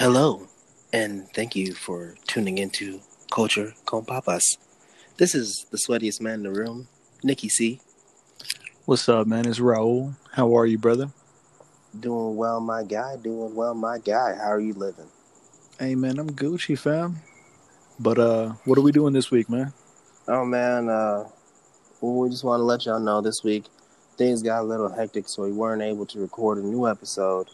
[0.00, 0.48] Hello,
[0.94, 4.56] and thank you for tuning into Culture con Papas.
[5.18, 6.88] This is the sweatiest man in the room,
[7.22, 7.82] Nikki C.
[8.86, 9.46] What's up, man?
[9.46, 10.14] It's Raul.
[10.32, 11.10] How are you, brother?
[12.00, 13.16] Doing well, my guy.
[13.22, 14.36] Doing well, my guy.
[14.36, 15.10] How are you living?
[15.78, 17.16] Hey, man, I'm Gucci, fam.
[17.98, 19.74] But uh, what are we doing this week, man?
[20.26, 21.28] Oh man, uh,
[22.00, 23.66] we just want to let y'all know this week
[24.16, 27.50] things got a little hectic, so we weren't able to record a new episode.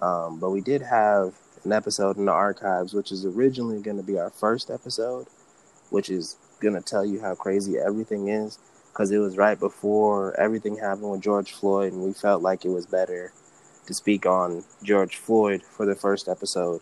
[0.00, 1.34] Um, but we did have
[1.64, 5.26] an episode in the archives, which is originally going to be our first episode,
[5.90, 8.58] which is going to tell you how crazy everything is
[8.92, 12.70] because it was right before everything happened with George Floyd, and we felt like it
[12.70, 13.32] was better
[13.86, 16.80] to speak on George Floyd for the first episode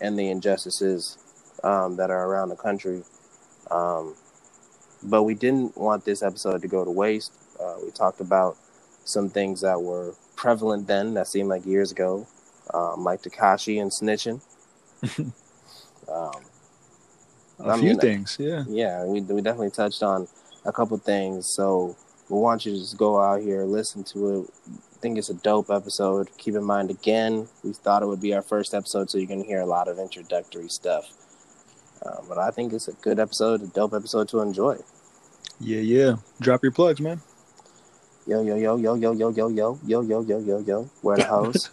[0.00, 1.18] and the injustices
[1.64, 3.02] um, that are around the country.
[3.70, 4.14] Um,
[5.02, 7.32] but we didn't want this episode to go to waste.
[7.60, 8.56] Uh, we talked about
[9.04, 12.26] some things that were prevalent then that seemed like years ago,
[12.72, 14.40] um, like Tekashi and snitching.
[16.08, 16.32] um,
[17.58, 18.64] a I few mean, things, yeah.
[18.68, 20.28] Yeah, we we definitely touched on
[20.64, 21.48] a couple things.
[21.54, 21.96] So
[22.28, 24.50] we want you to just go out here, listen to it.
[24.68, 26.30] I think it's a dope episode.
[26.38, 29.42] Keep in mind, again, we thought it would be our first episode, so you're going
[29.42, 31.08] to hear a lot of introductory stuff.
[32.04, 34.78] Uh, but I think it's a good episode, a dope episode to enjoy.
[35.60, 36.16] Yeah, yeah.
[36.40, 37.20] Drop your plugs, man.
[38.26, 40.90] Yo, yo, yo, yo, yo, yo, yo, yo, yo, yo, yo, yo, yo.
[41.02, 41.70] Where the host?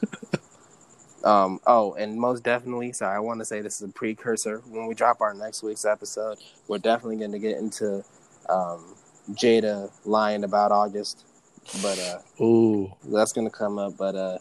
[1.23, 1.59] Um.
[1.66, 2.91] Oh, and most definitely.
[2.91, 4.61] Sorry, I want to say this is a precursor.
[4.69, 8.03] When we drop our next week's episode, we're definitely going to get into
[8.49, 8.95] um,
[9.31, 11.25] Jada lying about August.
[11.81, 13.95] But uh, ooh, that's going to come up.
[13.97, 14.38] But uh,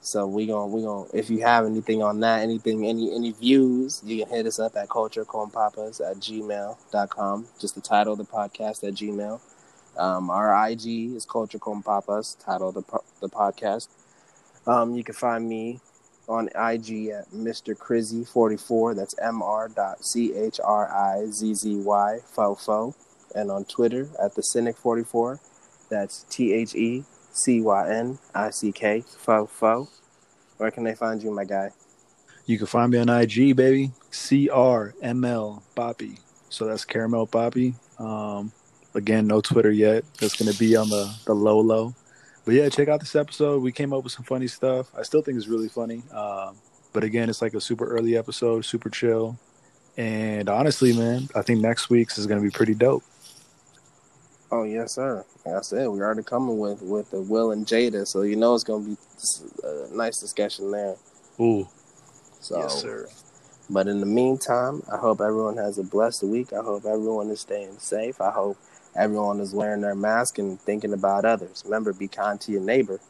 [0.00, 4.02] so we going we going if you have anything on that, anything, any any views,
[4.04, 7.46] you can hit us up at cultureconpapas at gmail.com.
[7.60, 9.40] Just the title of the podcast at gmail.
[9.96, 13.88] Um, our IG is Culture Papas, title of the, the podcast.
[14.66, 15.80] Um, you can find me
[16.28, 17.76] on IG at Mr.
[17.76, 18.96] Crizzy44.
[18.96, 20.60] That's M-R dot C-H-R-I-Z-Z-Y,
[22.36, 22.94] fofo.
[23.34, 25.40] And on Twitter at The Cynic44.
[25.88, 29.02] That's T-H-E C Y N I C K.
[29.26, 31.70] Where can they find you, my guy?
[32.46, 33.92] You can find me on IG, baby.
[34.10, 36.18] C R M L Boppy.
[36.50, 37.74] So that's Caramel Boppy.
[37.98, 38.52] Um,
[38.94, 40.04] again, no Twitter yet.
[40.20, 41.94] That's gonna be on the the low low.
[42.44, 43.62] But yeah, check out this episode.
[43.62, 44.90] We came up with some funny stuff.
[44.96, 46.02] I still think it's really funny.
[46.12, 46.56] Um,
[46.92, 49.38] but again, it's like a super early episode, super chill.
[49.96, 53.04] And honestly, man, I think next week's is gonna be pretty dope.
[54.50, 55.24] Oh yes, sir.
[55.46, 58.54] Like I said, we already coming with with the Will and Jada, so you know
[58.54, 58.96] it's gonna be
[59.64, 60.96] a nice discussion there.
[61.40, 61.68] Ooh.
[62.40, 63.08] So, yes, sir.
[63.70, 66.52] But in the meantime, I hope everyone has a blessed week.
[66.52, 68.20] I hope everyone is staying safe.
[68.20, 68.58] I hope
[68.96, 71.62] everyone is wearing their mask and thinking about others.
[71.64, 73.00] Remember, be kind to your neighbor.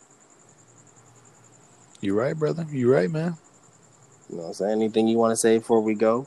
[2.00, 2.66] You're right, brother.
[2.70, 3.36] You're right, man.
[4.28, 6.26] You know, is anything you want to say before we go?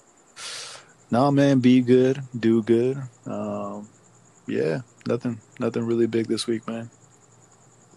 [1.11, 1.59] No, man.
[1.59, 2.21] Be good.
[2.37, 2.97] Do good.
[3.25, 3.89] Um,
[4.47, 6.89] yeah, nothing, nothing really big this week, man.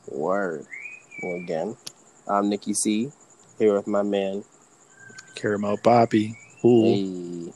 [0.07, 0.67] Word.
[1.23, 1.77] Well, again,
[2.27, 3.11] I'm Nikki C.
[3.59, 4.45] Here with my man,
[5.35, 6.39] Caramel Poppy.
[6.65, 7.53] Ooh.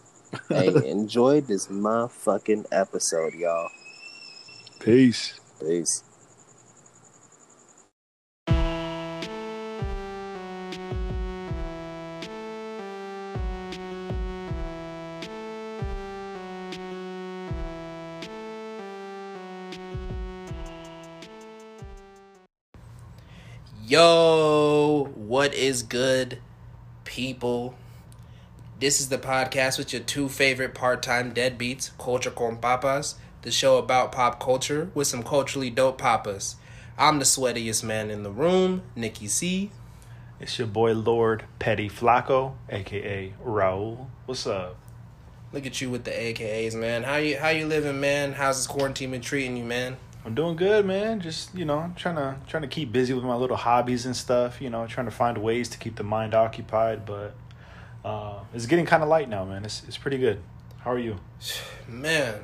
[0.49, 3.71] Hey, hey, enjoy this motherfucking episode, y'all.
[4.84, 5.38] Peace.
[5.60, 6.03] Peace.
[23.87, 26.41] Yo, what is good,
[27.04, 27.76] people?
[28.81, 33.50] This is the podcast with your two favorite part time deadbeats, Culture Con Papas, the
[33.50, 36.56] show about pop culture with some culturally dope papas.
[36.97, 39.70] I'm the sweatiest man in the room, Nikki C.
[40.41, 44.06] It's your boy Lord Petty Flacco, aka Raul.
[44.26, 44.76] What's up?
[45.53, 47.03] Look at you with the AKAs, man.
[47.03, 48.32] How you how you living, man?
[48.32, 49.97] How's this quarantine been treating you, man?
[50.24, 51.20] I'm doing good, man.
[51.20, 54.60] Just you know, trying to trying to keep busy with my little hobbies and stuff.
[54.60, 57.04] You know, trying to find ways to keep the mind occupied.
[57.04, 57.34] But
[58.04, 59.65] uh, it's getting kind of light now, man.
[59.65, 60.41] It's it's pretty good.
[60.80, 61.18] How are you?
[61.88, 62.41] Man,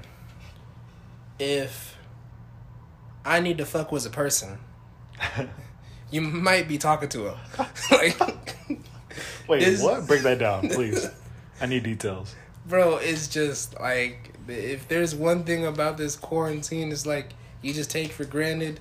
[1.39, 1.97] if
[3.25, 4.59] I need to fuck with a person,
[6.11, 7.39] you might be talking to him.
[7.91, 8.19] like,
[9.49, 10.07] wait, what?
[10.07, 11.09] Break that down, please.
[11.61, 12.35] I need details.
[12.67, 17.31] Bro, it's just like if there's one thing about this quarantine, it's like
[17.63, 18.81] you just take for granted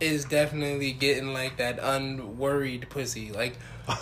[0.00, 3.32] is definitely getting like that unworried pussy.
[3.32, 3.56] Like,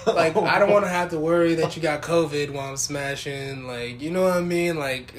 [0.06, 3.66] like I don't want to have to worry that you got COVID while I'm smashing.
[3.66, 4.78] Like, you know what I mean?
[4.78, 5.14] Like,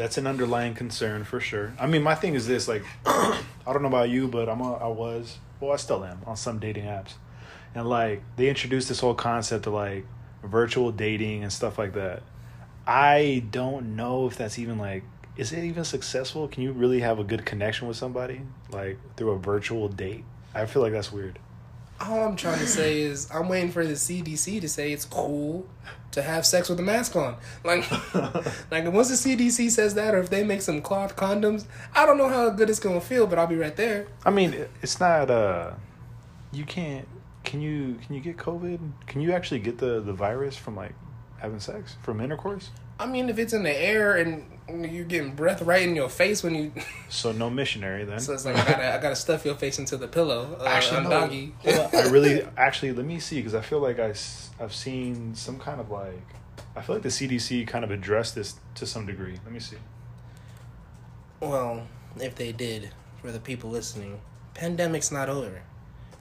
[0.00, 1.74] that's an underlying concern for sure.
[1.78, 4.72] I mean, my thing is this: like, I don't know about you, but I'm a,
[4.76, 7.12] I was, well, I still am on some dating apps,
[7.74, 10.06] and like they introduced this whole concept of like
[10.42, 12.22] virtual dating and stuff like that.
[12.86, 15.04] I don't know if that's even like
[15.36, 16.48] is it even successful?
[16.48, 20.24] Can you really have a good connection with somebody like through a virtual date?
[20.54, 21.38] I feel like that's weird.
[22.00, 25.66] All I'm trying to say is I'm waiting for the CDC to say it's cool
[26.12, 27.36] to have sex with a mask on.
[27.64, 27.88] Like,
[28.70, 32.18] like once the CDC says that, or if they make some cloth condoms, I don't
[32.18, 34.08] know how good it's gonna feel, but I'll be right there.
[34.24, 35.30] I mean, it's not.
[35.30, 35.72] uh
[36.52, 37.06] You can't.
[37.44, 37.98] Can you?
[38.04, 38.80] Can you get COVID?
[39.06, 40.94] Can you actually get the the virus from like
[41.38, 42.70] having sex from intercourse?
[43.00, 46.42] I mean, if it's in the air and you're getting breath right in your face
[46.42, 46.72] when you.
[47.08, 48.20] So no missionary then.
[48.20, 50.56] so it's like I gotta I gotta stuff your face into the pillow.
[50.60, 51.10] Uh, actually, on no.
[51.10, 51.54] doggy.
[51.66, 54.14] I really actually let me see because I feel like I
[54.60, 56.22] I've seen some kind of like
[56.76, 59.40] I feel like the CDC kind of addressed this to some degree.
[59.44, 59.78] Let me see.
[61.40, 61.86] Well,
[62.16, 64.20] if they did, for the people listening,
[64.54, 65.62] pandemic's not over.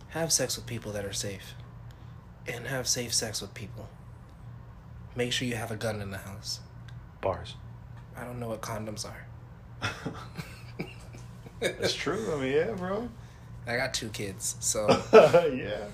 [0.10, 1.54] Have sex with people that are safe.
[2.48, 3.90] And have safe sex with people.
[5.16, 6.62] Make sure you have a gun in the house.
[7.22, 7.56] Bars.
[8.16, 9.26] I don't know what condoms are.
[11.60, 12.34] That's true.
[12.34, 13.10] I mean, yeah, bro.
[13.68, 14.88] I got two kids, so
[15.54, 15.86] yeah.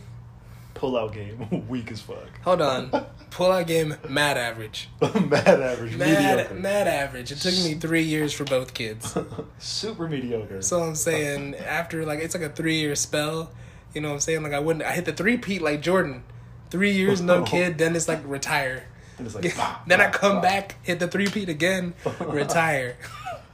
[0.75, 2.30] Pull out game weak as fuck.
[2.44, 2.92] hold on.
[3.31, 4.89] Pull out game mad average.
[5.01, 5.98] mad average.
[5.98, 6.54] Mad mediocre.
[6.56, 7.31] mad average.
[7.31, 9.18] It took me three years for both kids.
[9.57, 10.62] Super mediocre.
[10.62, 13.51] So I'm saying after like it's like a three year spell,
[13.94, 14.44] you know what I'm saying?
[14.44, 16.24] Like I wouldn't I hit the three peat like Jordan.
[16.69, 18.88] Three years no kid, then it's like retire.
[19.17, 20.41] And it's like, bah, then I come bah.
[20.41, 22.97] back, hit the three peat again, retire.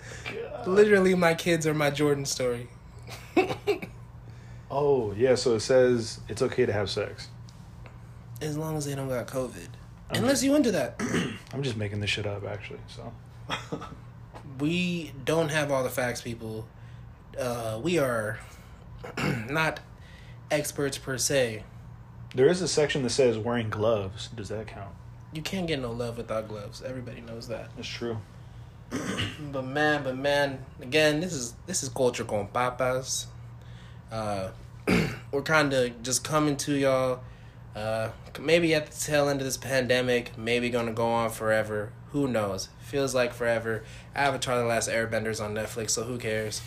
[0.66, 2.70] Literally my kids are my Jordan story.
[4.70, 7.28] Oh yeah, so it says it's okay to have sex.
[8.42, 9.68] As long as they don't got COVID.
[10.12, 10.96] Unless you into that.
[11.54, 12.80] I'm just making this shit up actually.
[12.88, 13.12] So
[14.60, 16.68] we don't have all the facts, people.
[17.38, 18.40] Uh, we are
[19.50, 19.80] not
[20.50, 21.64] experts per se.
[22.36, 24.28] there is a section that says wearing gloves.
[24.30, 24.94] Does that count?
[25.34, 26.82] You can't get no love without gloves.
[26.82, 27.70] Everybody knows that.
[27.76, 28.18] That's true.
[29.52, 33.28] But man, but man, again, this is this is culture con papas.
[34.12, 34.52] Uh,
[35.32, 37.22] we're kind of just coming to y'all.
[37.76, 41.92] Uh, maybe at the tail end of this pandemic, maybe gonna go on forever.
[42.12, 42.70] Who knows?
[42.82, 43.84] Feels like forever.
[44.16, 46.62] Avatar: The Last Airbenders on Netflix, so who cares?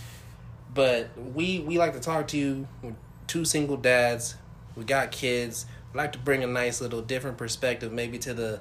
[0.72, 2.66] But we we like to talk to you.
[2.82, 2.94] We're
[3.26, 4.36] two single dads.
[4.76, 5.66] We got kids.
[5.94, 8.60] Like to bring a nice little different perspective, maybe to the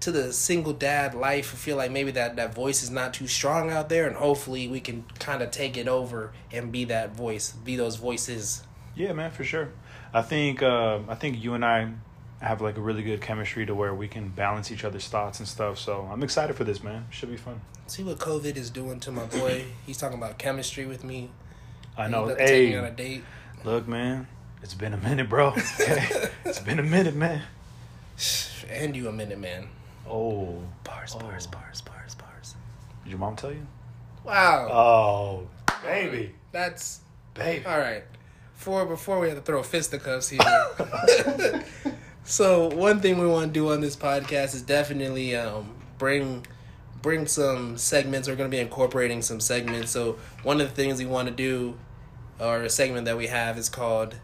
[0.00, 1.52] to the single dad life.
[1.52, 4.68] I feel like maybe that, that voice is not too strong out there, and hopefully
[4.68, 8.62] we can kind of take it over and be that voice, be those voices.
[8.94, 9.70] Yeah, man, for sure.
[10.12, 11.92] I think uh, I think you and I
[12.40, 15.48] have like a really good chemistry to where we can balance each other's thoughts and
[15.48, 15.78] stuff.
[15.78, 17.06] So I'm excited for this, man.
[17.10, 17.60] Should be fun.
[17.88, 19.64] See what COVID is doing to my boy.
[19.86, 21.30] He's talking about chemistry with me.
[21.96, 22.24] I know.
[22.24, 23.24] about to take me Hey, on a date.
[23.64, 24.28] look, man.
[24.62, 25.48] It's been a minute, bro.
[25.80, 27.42] Okay, it's been a minute, man.
[28.68, 29.68] And you a minute, man.
[30.08, 31.20] Oh, Bars, Oh.
[31.20, 32.54] bars, bars, bars, bars.
[33.04, 33.66] did your mom tell you?
[34.24, 34.68] Wow.
[34.70, 35.46] Oh,
[35.84, 37.00] baby, That's
[37.34, 37.64] baby.
[37.66, 38.04] all right.
[38.54, 40.40] For before we have to throw fisticuffs here.
[42.24, 46.44] so one thing we want to do on this podcast is definitely um, bring
[47.00, 48.26] bring some segments.
[48.28, 49.92] We're going to be incorporating some segments.
[49.92, 51.78] So one of the things we want to do,
[52.40, 54.16] or a segment that we have, is called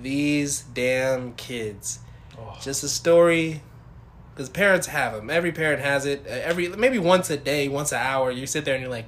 [0.00, 2.00] "These Damn Kids."
[2.38, 2.56] Oh.
[2.60, 3.62] Just a story.
[4.34, 5.30] Because parents have them.
[5.30, 6.24] Every parent has it.
[6.24, 9.06] Uh, Every maybe once a day, once an hour, you sit there and you're like,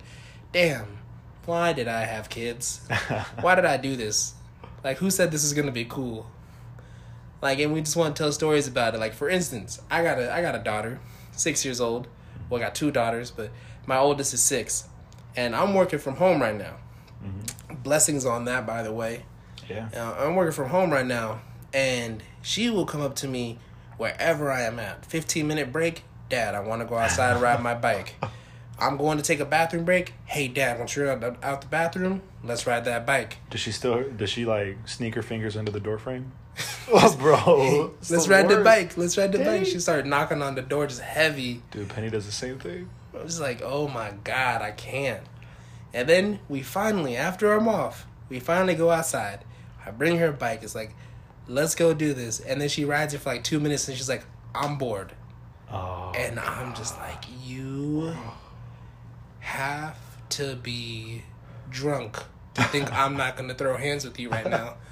[0.52, 0.98] "Damn,
[1.46, 2.80] why did I have kids?
[3.40, 4.34] why did I do this?
[4.82, 6.28] Like, who said this is gonna be cool?
[7.42, 8.98] Like, and we just want to tell stories about it.
[8.98, 11.00] Like, for instance, I got a I got a daughter,
[11.32, 12.08] six years old.
[12.48, 13.50] Well, I got two daughters, but
[13.86, 14.88] my oldest is six,
[15.36, 16.76] and I'm working from home right now.
[17.82, 19.24] Blessings on that, by the way.
[19.70, 19.88] Yeah.
[19.94, 21.40] Uh, I'm working from home right now,
[21.72, 23.58] and she will come up to me
[23.96, 25.04] wherever I am at.
[25.06, 28.14] 15 minute break, Dad, I want to go outside and ride my bike.
[28.80, 30.14] I'm going to take a bathroom break.
[30.24, 33.36] Hey, Dad, once you're out, out the bathroom, let's ride that bike.
[33.50, 34.08] Does she still?
[34.10, 36.32] Does she like sneak her fingers under the door frame?
[36.92, 37.94] oh, bro.
[38.10, 38.96] Let's the ride the bike.
[38.96, 39.66] Let's ride the bike.
[39.66, 41.62] She started knocking on the door just heavy.
[41.70, 42.90] Dude, Penny does the same thing.
[43.18, 45.22] I was like, oh my God, I can't.
[45.92, 49.44] And then we finally, after I'm off, we finally go outside.
[49.84, 50.62] I bring her a bike.
[50.62, 50.94] It's like,
[51.48, 52.40] let's go do this.
[52.40, 55.12] And then she rides it for like two minutes and she's like, I'm bored.
[55.70, 56.12] Oh.
[56.16, 58.14] And I'm just like, you
[59.40, 59.98] have
[60.30, 61.22] to be
[61.70, 62.22] drunk
[62.54, 64.76] to think I'm not gonna throw hands with you right now.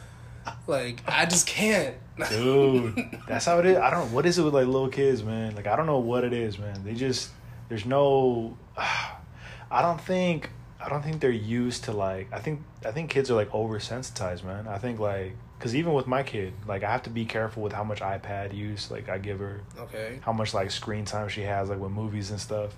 [0.67, 1.95] Like, I just can't.
[2.31, 3.77] Dude, that's how it is.
[3.77, 4.09] I don't.
[4.09, 4.15] know.
[4.15, 5.55] What is it with like little kids, man?
[5.55, 6.85] Like I don't know what it is, man.
[6.85, 7.29] They just
[7.69, 8.57] there's no.
[8.77, 10.49] I don't think
[10.85, 12.29] I don't think they're used to like.
[12.33, 14.69] I think I think kids are like oversensitized, man.
[14.69, 17.73] I think like because even with my kid, like I have to be careful with
[17.73, 20.21] how much iPad use like I give her, Okay.
[20.23, 22.77] how much like screen time she has like with movies and stuff.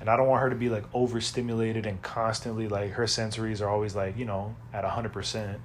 [0.00, 3.68] And I don't want her to be like overstimulated and constantly like her sensories are
[3.68, 5.56] always like, you know, at 100%.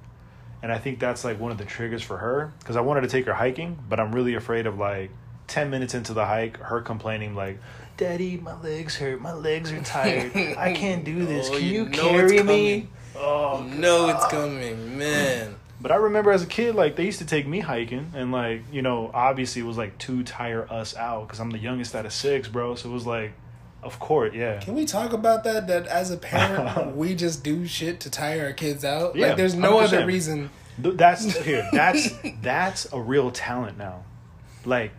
[0.62, 3.08] And I think that's like one of the triggers for her because I wanted to
[3.08, 5.10] take her hiking, but I'm really afraid of like
[5.48, 7.58] 10 minutes into the hike, her complaining like,
[7.96, 9.20] Daddy, my legs hurt.
[9.22, 10.36] My legs are tired.
[10.36, 11.48] I can't do this.
[11.50, 12.88] Oh, Can you you, know carry me?
[13.16, 15.54] Oh, No, it's coming, man.
[15.80, 18.62] but I remember as a kid, like they used to take me hiking, and like
[18.70, 22.04] you know, obviously it was like to tire us out because I'm the youngest out
[22.04, 22.74] of six, bro.
[22.74, 23.32] So it was like,
[23.82, 24.60] of course, yeah.
[24.60, 25.66] Can we talk about that?
[25.68, 29.16] That as a parent, we just do shit to tire our kids out.
[29.16, 29.84] Yeah, like, there's no 100%.
[29.84, 30.50] other reason.
[30.78, 31.66] That's here.
[31.72, 32.10] That's
[32.42, 34.04] that's a real talent now.
[34.66, 34.92] Like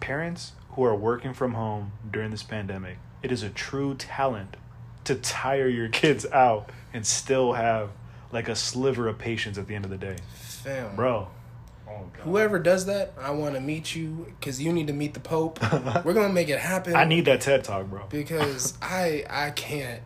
[0.00, 4.56] parents who are working from home during this pandemic, it is a true talent
[5.04, 7.90] to tire your kids out and still have
[8.32, 11.28] like a sliver of patience at the end of the day, Fam, bro.
[11.88, 12.22] Oh, God.
[12.22, 15.60] Whoever does that, I want to meet you because you need to meet the Pope.
[16.04, 16.94] We're gonna make it happen.
[16.94, 18.06] I need that TED talk, bro.
[18.08, 20.02] because I I can't.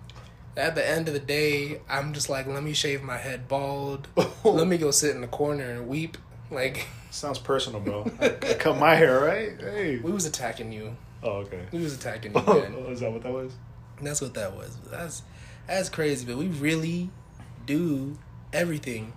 [0.57, 4.07] At the end of the day, I'm just like, let me shave my head bald.
[4.45, 6.17] let me go sit in the corner and weep.
[6.55, 8.11] Like Sounds personal, bro.
[8.21, 9.53] I, I cut my hair, right?
[9.59, 9.99] Hey.
[9.99, 10.97] we was attacking you.
[11.23, 11.61] Oh, okay.
[11.71, 12.75] We was attacking you, man.
[12.77, 13.53] Oh, is that what that was?
[14.03, 14.77] That's what that was.
[14.91, 15.23] That's
[15.69, 17.11] that's crazy, but we really
[17.67, 18.19] do
[18.53, 19.13] everything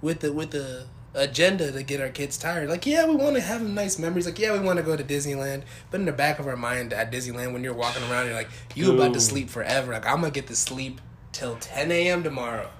[0.00, 2.70] with the with the agenda to get our kids tired.
[2.70, 4.24] Like, yeah, we want to have nice memories.
[4.24, 6.94] Like, yeah, we want to go to Disneyland, but in the back of our mind
[6.94, 9.92] at Disneyland, when you're walking around, you're like, you about to sleep forever.
[9.92, 11.00] Like, I'm gonna get to sleep
[11.32, 12.22] till 10 a.m.
[12.22, 12.70] tomorrow.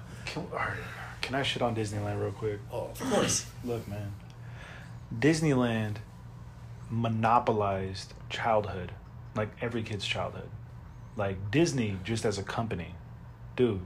[1.23, 2.59] Can, I shit on Disneyland real quick?
[2.71, 3.45] Oh, of course.
[3.63, 4.13] Look, man.
[5.17, 5.95] Disneyland
[6.89, 8.91] monopolized childhood,
[9.35, 10.49] like every kid's childhood.
[11.15, 12.95] Like Disney, just as a company,
[13.55, 13.81] dude.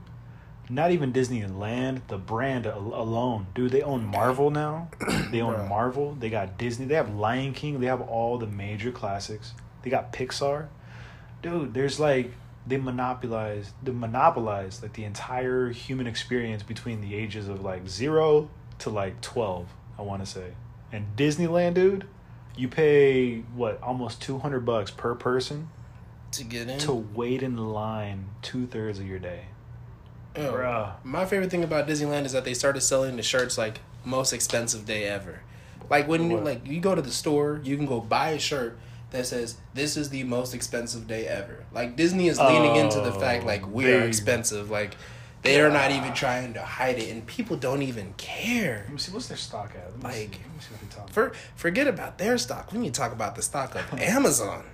[0.70, 3.72] Not even Disneyland, the brand al- alone, dude.
[3.72, 4.90] They own Marvel now.
[5.30, 5.68] They own Bruh.
[5.68, 6.14] Marvel.
[6.18, 6.86] They got Disney.
[6.86, 7.80] They have Lion King.
[7.80, 9.52] They have all the major classics.
[9.82, 10.68] They got Pixar.
[11.42, 12.32] Dude, there's like
[12.66, 18.50] they monopolize, they monopolize like the entire human experience between the ages of like zero
[18.80, 19.68] to like twelve.
[19.98, 20.52] I want to say,
[20.92, 22.06] and Disneyland, dude,
[22.56, 25.70] you pay what almost two hundred bucks per person
[26.32, 26.78] to get in.
[26.80, 29.46] to wait in line two thirds of your day.
[30.36, 30.92] Oh, Bruh.
[31.02, 34.84] My favorite thing about Disneyland is that they started selling the shirts like most expensive
[34.86, 35.40] day ever.
[35.90, 38.78] Like when you, like you go to the store, you can go buy a shirt
[39.10, 41.64] that says this is the most expensive day ever.
[41.72, 44.70] Like Disney is leaning into the fact like we are oh, expensive.
[44.70, 44.96] Like
[45.42, 48.82] they are not even trying to hide it, and people don't even care.
[48.84, 49.90] Let me see what's their stock at.
[49.92, 50.40] Let me Like- see.
[50.42, 51.10] Let me see what.
[51.10, 52.72] For forget about their stock.
[52.72, 54.64] We need to talk about the stock of Amazon.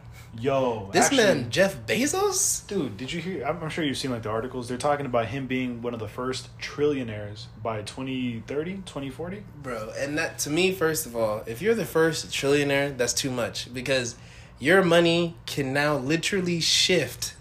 [0.40, 2.66] Yo, This actually- man Jeff Bezos.
[2.66, 3.44] Dude, did you hear?
[3.44, 4.68] I'm I'm sure you've seen like the articles.
[4.68, 9.42] They're talking about him being one of the first trillionaires by 2030, 2040.
[9.62, 13.30] Bro, and that to me, first of all, if you're the first trillionaire, that's too
[13.30, 14.16] much because
[14.58, 17.34] your money can now literally shift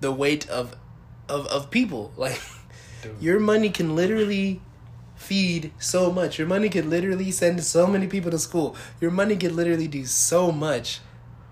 [0.00, 0.76] the weight of
[1.28, 2.12] of of people.
[2.16, 2.40] Like
[3.02, 3.16] Dude.
[3.20, 4.60] your money can literally
[5.16, 6.38] feed so much.
[6.38, 8.76] Your money can literally send so many people to school.
[9.00, 11.00] Your money can literally do so much.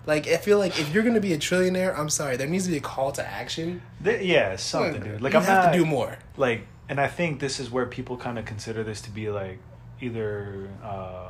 [0.05, 2.71] Like I feel like if you're gonna be a trillionaire, I'm sorry, there needs to
[2.71, 3.81] be a call to action.
[4.03, 5.21] Yeah, something, dude.
[5.21, 6.17] Like you I'm have not to do more.
[6.37, 9.59] like, and I think this is where people kind of consider this to be like
[10.01, 11.29] either uh,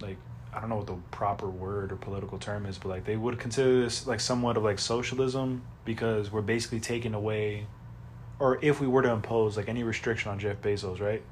[0.00, 0.16] like
[0.54, 3.38] I don't know what the proper word or political term is, but like they would
[3.38, 7.66] consider this like somewhat of like socialism because we're basically taking away,
[8.38, 11.22] or if we were to impose like any restriction on Jeff Bezos, right,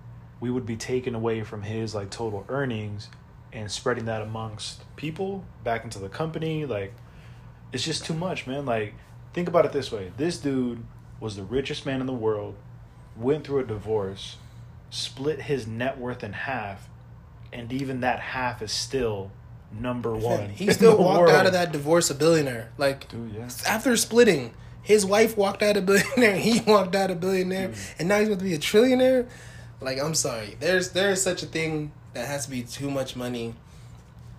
[0.40, 3.08] we would be taken away from his like total earnings
[3.54, 6.66] and spreading that amongst people back into the company.
[6.66, 6.92] Like,
[7.72, 8.66] it's just too much, man.
[8.66, 8.94] Like,
[9.32, 10.84] think about it this way: this dude
[11.20, 12.56] was the richest man in the world,
[13.16, 14.36] went through a divorce,
[14.90, 16.88] split his net worth in half,
[17.52, 19.30] and even that half is still
[19.72, 20.50] number one.
[20.50, 21.30] He still walked world.
[21.30, 22.70] out of that divorce a billionaire.
[22.78, 23.48] Like Dude, yeah.
[23.66, 26.36] after splitting, his wife walked out a billionaire.
[26.44, 29.28] He walked out a billionaire, and now he's going to be a trillionaire.
[29.80, 33.16] Like I'm sorry, there's there is such a thing that has to be too much
[33.16, 33.54] money,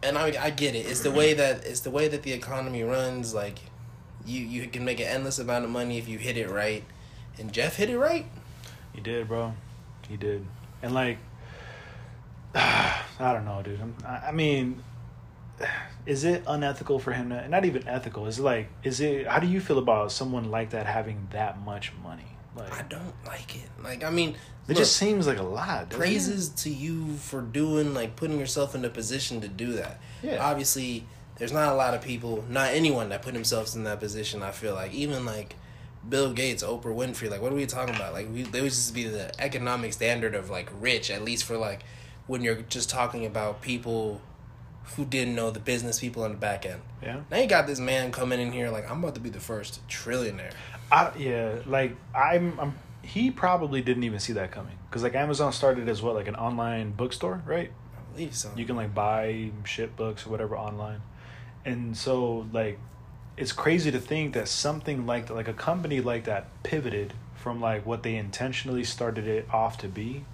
[0.01, 0.85] and I I get it.
[0.87, 3.33] It's the way that it's the way that the economy runs.
[3.33, 3.59] Like
[4.25, 6.83] you you can make an endless amount of money if you hit it right,
[7.37, 8.25] and Jeff hit it right.
[8.93, 9.53] He did, bro.
[10.07, 10.45] He did.
[10.81, 11.17] And like,
[12.55, 13.81] I don't know, dude.
[13.81, 14.81] I'm, I mean,
[16.05, 17.47] is it unethical for him to?
[17.47, 18.25] Not even ethical.
[18.25, 18.69] Is like?
[18.83, 19.27] Is it?
[19.27, 22.34] How do you feel about someone like that having that much money?
[22.55, 23.69] Like, I don't like it.
[23.83, 24.37] Like I mean, it
[24.69, 25.89] look, just seems like a lot.
[25.89, 25.97] doesn't it?
[25.97, 29.99] praises to you for doing like putting yourself in a position to do that.
[30.23, 30.43] Yeah.
[30.43, 31.05] Obviously,
[31.37, 34.41] there's not a lot of people, not anyone that put themselves in that position.
[34.41, 35.55] I feel like even like
[36.07, 37.29] Bill Gates, Oprah Winfrey.
[37.29, 38.13] Like, what are we talking about?
[38.13, 41.57] Like, we they would just be the economic standard of like rich, at least for
[41.57, 41.83] like
[42.27, 44.21] when you're just talking about people
[44.95, 46.81] who didn't know the business people on the back end.
[47.01, 47.21] Yeah.
[47.31, 49.85] Now you got this man coming in here like I'm about to be the first
[49.87, 50.51] trillionaire.
[50.91, 52.75] I, yeah, like I'm, I'm.
[53.01, 56.35] He probably didn't even see that coming because like Amazon started as what like an
[56.35, 57.71] online bookstore, right?
[57.95, 58.51] I believe so.
[58.55, 61.01] You can like buy shit books or whatever online,
[61.63, 62.79] and so like
[63.37, 67.61] it's crazy to think that something like that, like a company like that pivoted from
[67.61, 70.25] like what they intentionally started it off to be,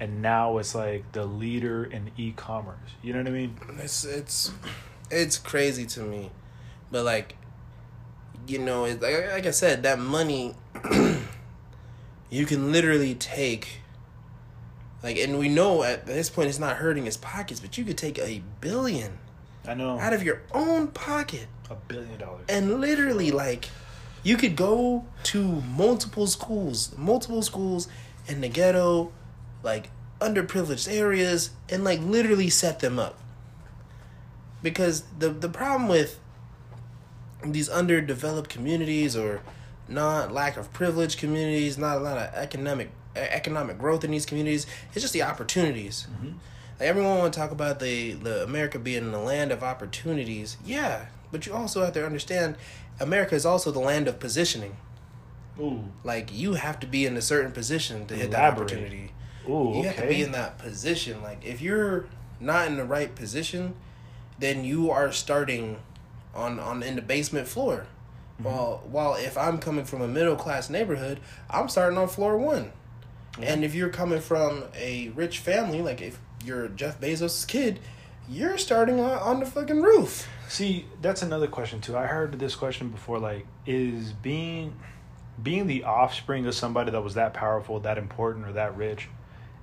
[0.00, 2.90] and now it's like the leader in e-commerce.
[3.02, 3.56] You know what I mean?
[3.78, 4.52] It's it's
[5.10, 6.30] it's crazy to me,
[6.90, 7.36] but like,
[8.46, 10.54] you know, like, like I said, that money,
[12.30, 13.80] you can literally take.
[15.02, 17.96] Like, and we know at this point it's not hurting his pockets, but you could
[17.98, 19.18] take a billion
[19.66, 22.44] I know out of your own pocket a billion dollars.
[22.48, 23.68] and literally like
[24.22, 27.86] you could go to multiple schools multiple schools
[28.26, 29.12] in the ghetto
[29.62, 29.90] like
[30.20, 33.18] underprivileged areas and like literally set them up
[34.62, 36.18] because the the problem with
[37.44, 39.42] these underdeveloped communities or
[39.88, 44.66] not lack of privilege communities not a lot of economic economic growth in these communities
[44.92, 46.32] it's just the opportunities mm-hmm.
[46.78, 50.56] like everyone want to talk about the the America being the land of opportunities.
[50.64, 52.56] Yeah, but you also have to understand
[53.00, 54.76] America is also the land of positioning.
[55.60, 59.12] Ooh, Like you have to be in a certain position to hit that opportunity.
[59.48, 61.20] ooh, You have to be in that position.
[61.22, 62.06] Like if you're
[62.38, 63.74] not in the right position,
[64.38, 65.80] then you are starting
[66.34, 67.86] on on in the basement floor.
[68.34, 68.44] Mm-hmm.
[68.44, 71.20] While while if I'm coming from a middle class neighborhood,
[71.50, 72.72] I'm starting on floor one.
[73.40, 77.78] And if you're coming from a rich family, like if you're Jeff Bezos' kid,
[78.28, 80.28] you're starting on, on the fucking roof.
[80.48, 81.96] See, that's another question too.
[81.96, 83.18] I heard this question before.
[83.18, 84.74] Like, is being
[85.42, 89.08] being the offspring of somebody that was that powerful, that important, or that rich,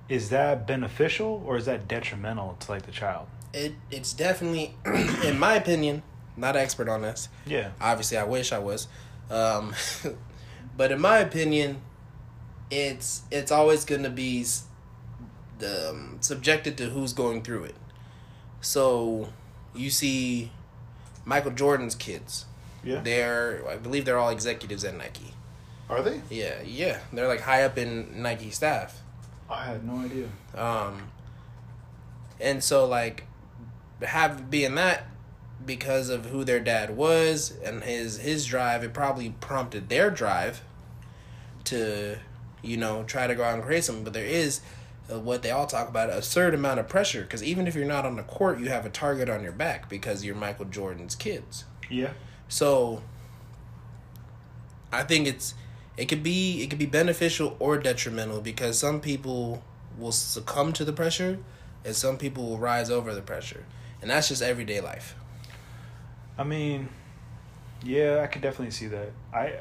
[0.08, 3.26] is that beneficial or is that detrimental to like the child?
[3.52, 4.74] It it's definitely,
[5.24, 6.02] in my opinion,
[6.36, 7.28] not an expert on this.
[7.46, 7.70] Yeah.
[7.80, 8.88] Obviously, I wish I was,
[9.30, 9.74] um,
[10.76, 11.80] but in my opinion,
[12.70, 14.44] it's it's always going to be
[15.64, 17.74] um, subjected to who's going through it.
[18.60, 19.28] So,
[19.74, 20.50] you see,
[21.24, 22.46] Michael Jordan's kids.
[22.82, 23.00] Yeah.
[23.00, 25.34] They're I believe they're all executives at Nike.
[25.88, 26.20] Are they?
[26.30, 29.02] Yeah, yeah, they're like high up in Nike staff.
[29.48, 30.28] I had no idea.
[30.54, 31.10] Um,
[32.40, 33.24] and so like
[34.02, 35.06] have being that
[35.64, 40.62] because of who their dad was and his his drive, it probably prompted their drive
[41.64, 42.18] to
[42.62, 44.04] you know try to go out and create something.
[44.04, 44.60] But there is
[45.12, 47.86] uh, what they all talk about a certain amount of pressure because even if you're
[47.86, 51.14] not on the court, you have a target on your back because you're Michael Jordan's
[51.14, 51.64] kids.
[51.88, 52.12] Yeah.
[52.48, 53.02] So
[54.92, 55.54] I think it's
[55.96, 59.62] it could be it could be beneficial or detrimental because some people
[59.98, 61.38] will succumb to the pressure
[61.84, 63.64] and some people will rise over the pressure.
[64.02, 65.14] And that's just everyday life.
[66.38, 66.88] I mean,
[67.82, 69.10] yeah, I could definitely see that.
[69.32, 69.54] I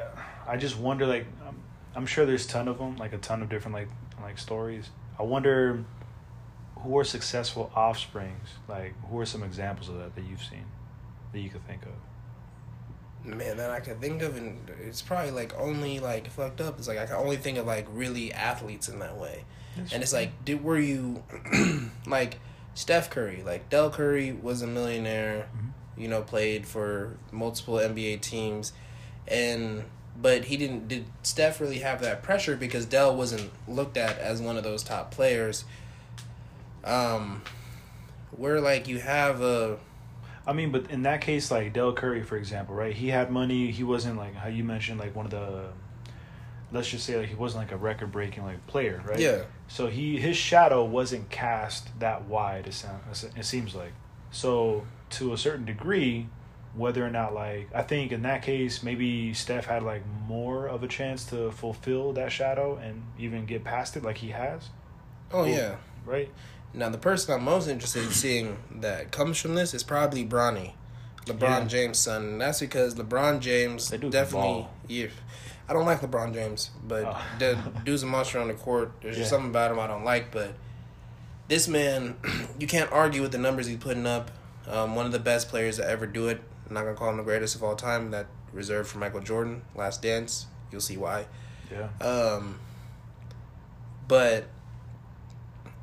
[0.48, 1.58] I just wonder like I'm,
[1.96, 3.90] I'm sure there's a ton of them, like a ton of different like
[4.22, 4.90] like stories.
[5.20, 5.84] I wonder
[6.80, 10.66] who are successful offsprings, like who are some examples of that that you've seen
[11.34, 13.26] that you could think of.
[13.26, 16.78] Man, that I can think of and it's probably like only like fucked up.
[16.78, 19.46] It's like I can only think of like really athletes in that way.
[19.92, 21.24] And it's like, did were you
[22.08, 22.40] like
[22.74, 23.44] Steph Curry?
[23.46, 25.68] Like Dell Curry was a millionaire, mm-hmm.
[25.98, 28.74] You know, played for multiple NBA teams,
[29.28, 29.84] and
[30.20, 30.88] but he didn't.
[30.88, 34.84] Did Steph really have that pressure because Dell wasn't looked at as one of those
[34.84, 35.66] top players?
[36.84, 37.42] Um,
[38.32, 39.80] where like you have a
[40.48, 42.94] I mean, but in that case, like Dell Curry, for example, right?
[42.94, 43.72] He had money.
[43.72, 45.70] He wasn't like how you mentioned, like one of the.
[46.72, 49.20] Let's just say like he wasn't like a record breaking like player, right?
[49.20, 49.44] Yeah.
[49.68, 52.68] So he his shadow wasn't cast that wide.
[52.68, 53.24] It sounds.
[53.24, 53.94] It seems like
[54.32, 56.28] so to a certain degree,
[56.74, 60.84] whether or not like I think in that case maybe Steph had like more of
[60.84, 64.70] a chance to fulfill that shadow and even get past it like he has,
[65.32, 65.76] oh yeah.
[66.06, 66.30] right?
[66.74, 70.74] Now, the person I'm most interested in seeing that comes from this is probably Bronny,
[71.26, 71.66] LeBron Yeah.
[71.66, 72.24] James' son.
[72.26, 74.68] And that's because LeBron James That dude can definitely.
[74.90, 75.08] Yeah,
[75.70, 77.22] I don't like LeBron James, but Oh.
[77.40, 78.92] the dude's a monster on the court.
[79.02, 80.32] There's just something about him I don't like.
[80.34, 80.56] But
[81.48, 82.18] this man,
[82.60, 84.32] you can't argue with the numbers he's putting up.
[84.68, 86.42] Um, one of the best players to ever do it.
[86.68, 88.12] I'm not gonna call him the greatest of all time.
[88.12, 89.62] That reserved for Michael Jordan.
[89.76, 90.48] Last Dance.
[90.72, 91.26] You'll see why.
[91.72, 91.90] Yeah.
[92.06, 92.60] Um,
[94.08, 94.46] but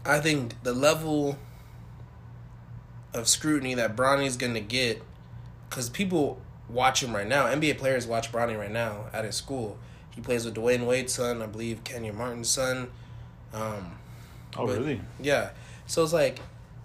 [0.05, 1.39] I think the level
[3.15, 5.03] of scrutiny that Bronny's going to get,
[5.69, 9.79] because people watch him right now, NBA players watch Bronny right now at his school.
[10.11, 12.91] He plays with Dwyane Wade's son, I believe Kenyon Martin's son.
[13.53, 13.99] Um,
[14.57, 15.01] Oh, really?
[15.21, 15.51] yeah.
[15.87, 16.39] So it's like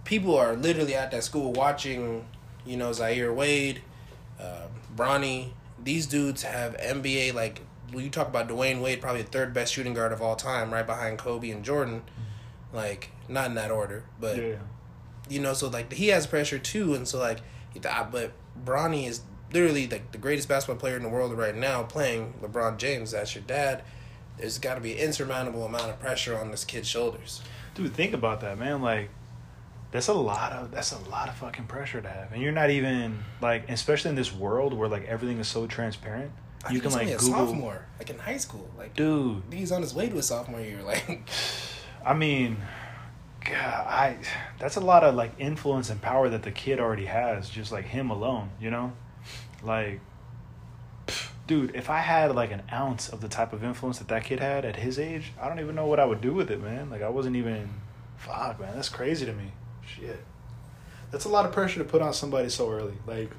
[0.08, 2.26] people are literally at that school watching,
[2.66, 3.82] you know, Zaire Wade,
[4.40, 5.50] uh, Bronny.
[5.84, 9.74] These dudes have NBA like when you talk about Dwyane Wade, probably the third best
[9.74, 12.02] shooting guard of all time, right behind Kobe and Jordan.
[12.74, 14.56] Like not in that order, but Yeah.
[15.30, 17.40] you know, so like he has pressure too, and so like,
[18.12, 18.32] but
[18.66, 19.22] Bronny is
[19.54, 23.12] literally like the greatest basketball player in the world right now, playing LeBron James.
[23.12, 23.84] That's your dad.
[24.38, 27.42] There's got to be an insurmountable amount of pressure on this kid's shoulders.
[27.76, 28.82] Dude, think about that, man.
[28.82, 29.10] Like,
[29.92, 32.70] that's a lot of that's a lot of fucking pressure to have, and you're not
[32.70, 36.32] even like, especially in this world where like everything is so transparent.
[36.66, 38.70] I You can like a Google, sophomore, like in high school.
[38.78, 39.44] Like, dude.
[39.52, 40.82] He's on his way to a sophomore year.
[40.86, 41.22] Like,
[42.06, 42.58] I mean,
[43.46, 44.18] God, I
[44.60, 47.86] that's a lot of like influence and power that the kid already has, just like
[47.86, 48.50] him alone.
[48.60, 48.94] You know,
[49.64, 50.02] like,
[51.46, 54.42] dude, if I had like an ounce of the type of influence that that kid
[54.42, 56.90] had at his age, I don't even know what I would do with it, man.
[56.90, 57.70] Like, I wasn't even.
[58.18, 59.52] Fuck, man, that's crazy to me.
[59.88, 60.24] Shit,
[61.12, 62.96] that's a lot of pressure to put on somebody so early.
[63.06, 63.32] Like.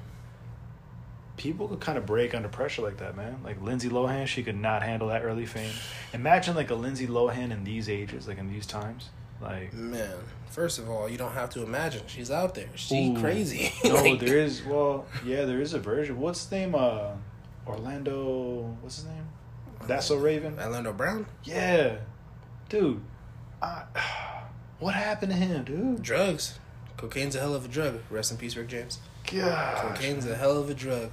[1.37, 3.39] People could kind of break under pressure like that, man.
[3.45, 5.71] Like Lindsay Lohan, she could not handle that early fame.
[6.11, 9.09] Imagine like a Lindsay Lohan in these ages, like in these times.
[9.41, 10.17] Like man,
[10.49, 12.67] first of all, you don't have to imagine she's out there.
[12.75, 13.21] She Ooh.
[13.21, 13.71] crazy.
[13.85, 14.65] no, Like, there is.
[14.65, 16.19] Well, yeah, there is a version.
[16.19, 16.75] What's his name?
[16.75, 17.11] Uh,
[17.65, 18.75] Orlando.
[18.81, 19.29] What's his name?
[19.87, 20.59] That's so Raven.
[20.59, 21.99] Orlando Brown, Yeah,
[22.67, 22.99] dude.
[23.61, 23.83] I,
[24.79, 26.01] what happened to him, dude?
[26.01, 26.59] drugs.
[26.97, 28.01] Cocaine's a hell of a drug.
[28.09, 28.99] Rest in peace, Rick James.
[29.31, 31.11] God, Cocaine's a hell of a drug.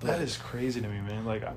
[0.00, 1.24] that is crazy to me, man.
[1.24, 1.52] Like, I,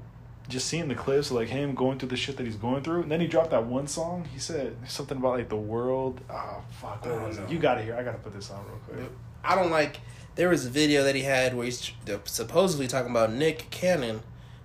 [0.51, 3.03] just seeing the clips, of, like him going through the shit that he's going through,
[3.03, 4.27] and then he dropped that one song.
[4.31, 6.21] He said something about like the world.
[6.29, 7.49] Oh fuck, what I was it?
[7.49, 7.95] You gotta hear.
[7.95, 9.11] I gotta put this on real quick.
[9.43, 9.99] I don't like.
[10.35, 14.21] There was a video that he had where he's uh, supposedly talking about Nick Cannon.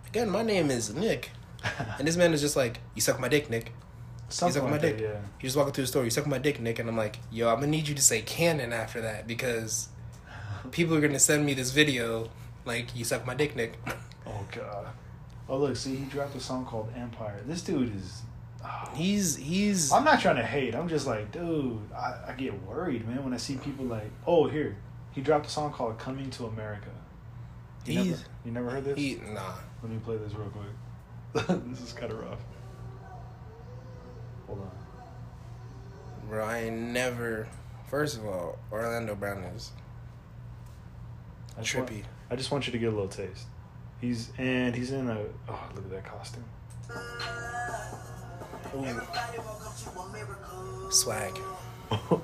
[0.07, 1.31] Again, my name is Nick,
[1.99, 3.73] and this man is just like, "You suck my dick, Nick."
[4.29, 5.07] Something sucking like my that, dick.
[5.09, 5.21] yeah.
[5.39, 6.05] He just walking through the store.
[6.05, 8.23] You suck my dick, Nick, and I'm like, "Yo, I'm gonna need you to say
[8.23, 9.89] Cannon after that because
[10.73, 12.29] people are gonna send me this video
[12.65, 13.79] like you suck my dick, Nick."
[14.27, 14.89] Oh god.
[15.49, 17.41] Oh look, see, he dropped a song called Empire.
[17.47, 18.23] This dude is.
[18.65, 18.91] ah.
[18.95, 20.75] He's he's I'm not trying to hate.
[20.75, 24.49] I'm just like, dude, I, I get worried, man, when I see people like, oh,
[24.49, 24.77] here,
[25.13, 26.89] he dropped a song called "Coming to America."
[27.85, 28.99] You never, He's- you never heard this?
[28.99, 29.55] he nah.
[29.85, 31.47] Let me play this real quick.
[31.71, 32.41] this is kind of rough.
[34.47, 34.71] Hold on.
[36.29, 37.49] Bro, I ain't never.
[37.89, 39.71] First of all, Orlando Brown is
[41.57, 42.03] I just want- trippy.
[42.31, 43.47] I just want you to get a little taste.
[44.01, 45.19] He's and he's in a.
[45.49, 46.45] Oh, look at that costume.
[48.77, 51.33] Ooh, swag.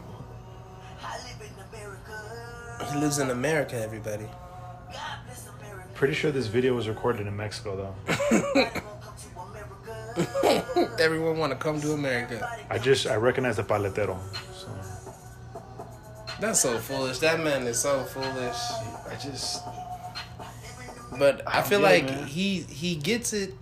[2.92, 4.26] He lives in America, everybody.
[5.94, 8.70] Pretty sure this video was recorded in Mexico though.
[10.98, 12.46] Everyone want to come to America.
[12.70, 14.18] I just I recognize the paletero.
[14.54, 14.68] So
[16.40, 17.18] That's so foolish.
[17.20, 18.56] That man is so foolish.
[19.10, 19.62] I just
[21.18, 22.26] But I I feel get it, like man.
[22.26, 23.54] he he gets it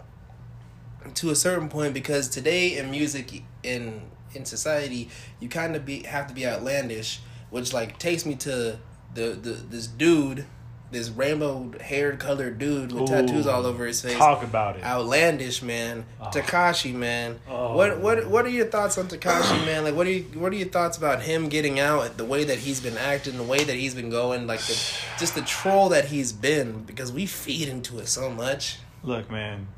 [1.15, 4.03] to a certain point because today in music in
[4.35, 5.09] in society
[5.41, 8.79] you kind of be have to be outlandish, which like takes me to
[9.15, 10.47] the, the this dude,
[10.91, 14.17] this rainbow haired colored dude with tattoos all over his face.
[14.17, 14.83] talk about it.
[14.83, 16.27] Outlandish man, Oh.
[16.27, 17.39] Tekashi man.
[17.49, 17.77] Oh.
[17.77, 19.85] What what what are your thoughts on Tekashi man?
[19.85, 22.17] Like what are you what are your thoughts about him getting out?
[22.17, 24.75] The way that he's been acting, the way that he's been going, like the
[25.19, 28.79] just the troll that he's been because we feed into it so much.
[29.03, 29.69] Look, man.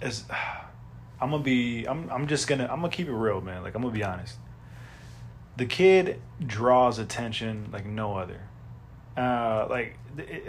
[0.00, 0.24] As
[1.20, 3.62] I'm gonna be, I'm, I'm just gonna, I'm gonna keep it real, man.
[3.62, 4.36] Like I'm gonna be honest.
[5.56, 8.40] The kid draws attention like no other.
[9.16, 10.44] Uh, like, it,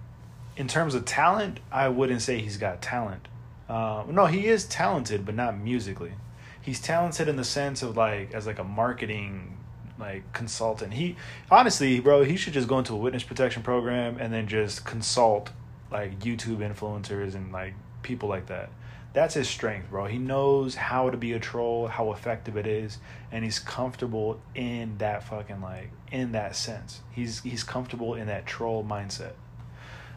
[0.56, 3.28] in terms of talent, I wouldn't say he's got talent.
[3.68, 6.12] Uh, no, he is talented, but not musically.
[6.60, 9.56] He's talented in the sense of like as like a marketing
[9.98, 10.94] like consultant.
[10.94, 11.16] He
[11.50, 15.50] honestly, bro, he should just go into a witness protection program and then just consult
[15.90, 18.70] like YouTube influencers and like people like that.
[19.14, 20.04] That's his strength, bro.
[20.06, 22.98] He knows how to be a troll, how effective it is,
[23.32, 27.00] and he's comfortable in that fucking like in that sense.
[27.10, 29.32] He's he's comfortable in that troll mindset.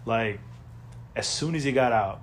[0.05, 0.39] Like
[1.15, 2.21] as soon as he got out,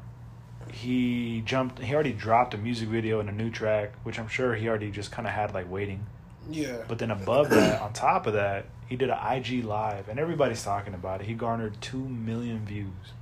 [0.72, 4.54] he jumped he already dropped a music video and a new track, which I'm sure
[4.54, 6.06] he already just kind of had like waiting.
[6.50, 6.82] Yeah.
[6.86, 10.62] But then above that, on top of that, he did an IG live, and everybody's
[10.62, 11.26] talking about it.
[11.26, 13.12] He garnered two million views.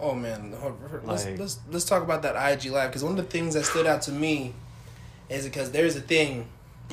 [0.00, 0.54] Oh man,
[1.04, 3.64] let's Like- let's let's talk about that IG live because one of the things that
[3.64, 4.54] stood out to me
[5.28, 6.48] is because there's a thing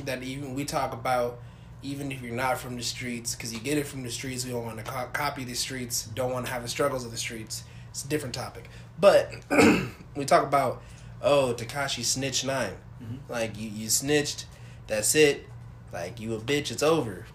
[0.05, 1.39] that even we talk about,
[1.81, 4.45] even if you're not from the streets, because you get it from the streets.
[4.45, 6.03] We don't want to co- copy the streets.
[6.13, 7.63] Don't want to have the struggles of the streets.
[7.89, 8.69] It's a different topic.
[8.99, 9.31] But
[10.15, 10.81] we talk about
[11.21, 12.71] oh Tekashi snitch 9
[13.03, 13.31] Mm-hmm.
[13.31, 14.45] Like you you snitched,
[14.87, 15.47] that's it.
[15.91, 17.25] Like you a bitch, it's over.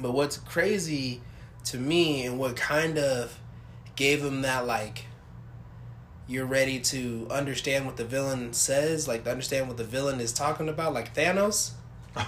[0.00, 1.20] But what's crazy
[1.66, 3.38] to me and what kind of
[3.96, 5.06] gave him that like
[6.28, 10.32] you're ready to understand what the villain says, like to understand what the villain is
[10.32, 11.72] talking about, like Thanos.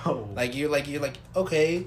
[0.04, 1.86] Oh, Like you're like you're like okay,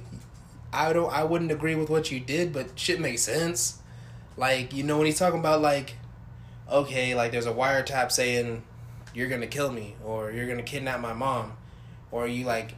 [0.73, 3.79] I don't I wouldn't agree with what you did, but shit makes sense.
[4.37, 5.95] Like you know when he's talking about like,
[6.69, 8.63] okay, like there's a wiretap saying
[9.13, 11.53] you're gonna kill me or you're gonna kidnap my mom,
[12.11, 12.73] or you like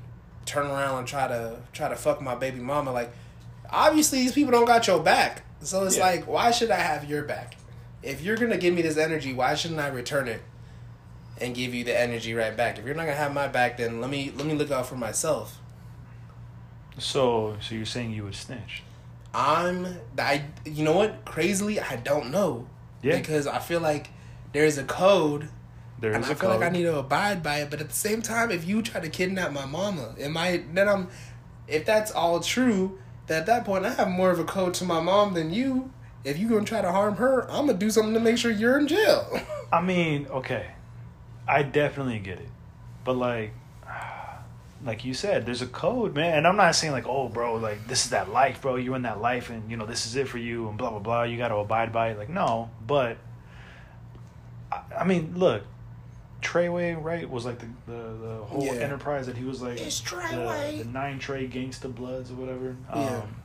[0.45, 2.91] turn around and try to try to fuck my baby mama.
[2.91, 3.11] Like
[3.69, 6.03] obviously these people don't got your back, so it's Yeah.
[6.05, 7.55] like why should I have your back?
[8.01, 10.41] If you're gonna give me this energy, why shouldn't I return it?
[11.41, 12.77] and give you the energy right back.
[12.77, 14.95] If you're not gonna have my back, then let me let me look out for
[14.95, 15.57] myself.
[16.99, 18.83] so so you're saying you would snitch?
[19.33, 21.25] I'm I you know what?
[21.25, 22.67] Crazily, I don't know.
[23.01, 23.17] Yeah.
[23.17, 24.09] Because I feel like
[24.53, 25.49] there's a code
[25.99, 26.59] There and is I a feel code.
[26.61, 27.71] like I need to abide by it.
[27.71, 30.87] But at the same time, if you try to kidnap my mama, am I then
[30.87, 31.09] I'm
[31.67, 34.85] if that's all true, then at that point I have more of a code to
[34.85, 35.91] my mom than you.
[36.23, 38.77] If you're gonna try to harm her, I'm gonna do something to make sure you're
[38.77, 39.39] in jail.
[39.73, 40.67] I mean, okay,
[41.47, 42.49] I definitely get it,
[43.03, 43.53] but like,
[44.85, 46.37] like you said, there's a code, man.
[46.37, 48.75] And I'm not saying like, oh, bro, like this is that life, bro.
[48.75, 50.99] You're in that life, and you know this is it for you, and blah blah
[50.99, 51.23] blah.
[51.23, 52.17] You got to abide by it.
[52.17, 53.17] Like, no, but
[54.71, 55.63] I, I mean, look,
[56.43, 58.73] Treyway, right, was like the the, the whole Yeah.
[58.73, 60.77] enterprise that he was like It's the, Treyway.
[60.79, 62.75] the nine Trey Gangsta Bloods or whatever.
[62.93, 63.17] Yeah.
[63.23, 63.35] Um,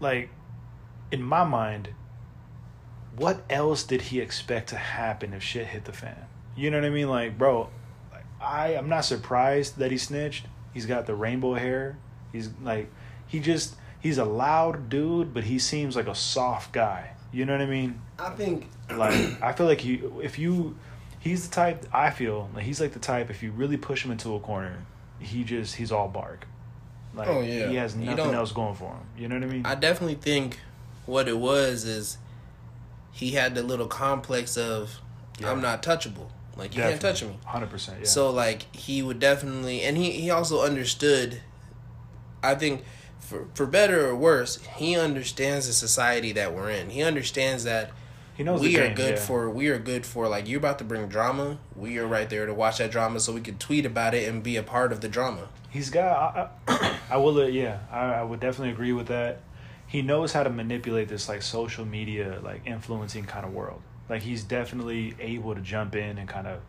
[0.00, 0.28] like,
[1.10, 1.88] in my mind,
[3.16, 6.26] what else did he expect to happen if shit hit the fan?
[6.56, 7.08] You know what I mean?
[7.08, 7.68] Like, bro,
[8.12, 10.46] like, I I'm not surprised that he snitched.
[10.74, 11.96] He's got the rainbow hair.
[12.32, 12.90] He's like,
[13.26, 17.12] he just he's a loud dude, but he seems like a soft guy.
[17.32, 18.00] You know what I mean?
[18.18, 20.76] I think Like, I feel like he if you
[21.26, 24.10] he's the type I feel like he's like the type if you really push him
[24.10, 24.78] into a corner,
[25.18, 26.46] he just he's all bark.
[27.14, 27.68] Like, Oh, yeah.
[27.68, 29.00] he has nothing else going for him.
[29.16, 29.64] You know what I mean?
[29.64, 30.58] I definitely think
[31.06, 32.18] what it was is
[33.12, 34.98] he had the little complex of
[35.40, 35.50] Yeah.
[35.50, 36.28] I'm not touchable.
[36.56, 37.38] Like you can't touch me.
[37.44, 37.98] Hundred percent.
[38.00, 38.06] Yeah.
[38.06, 41.42] So like he would definitely and he, he also understood
[42.42, 42.84] I think
[43.18, 46.90] for for better or worse, he understands the society that we're in.
[46.90, 47.90] He understands that
[48.36, 49.20] he knows we are good yeah.
[49.20, 51.58] for we are good for like you're about to bring drama.
[51.74, 54.42] We are right there to watch that drama so we can tweet about it and
[54.42, 55.48] be a part of the drama.
[55.70, 56.52] He's got.
[56.68, 57.40] I, I, I will.
[57.40, 59.40] uh, Yeah, I, I would definitely agree with that.
[59.86, 63.80] He knows how to manipulate this like social media, like influencing kind of world.
[64.08, 66.60] Like he's definitely able to jump in and kind of.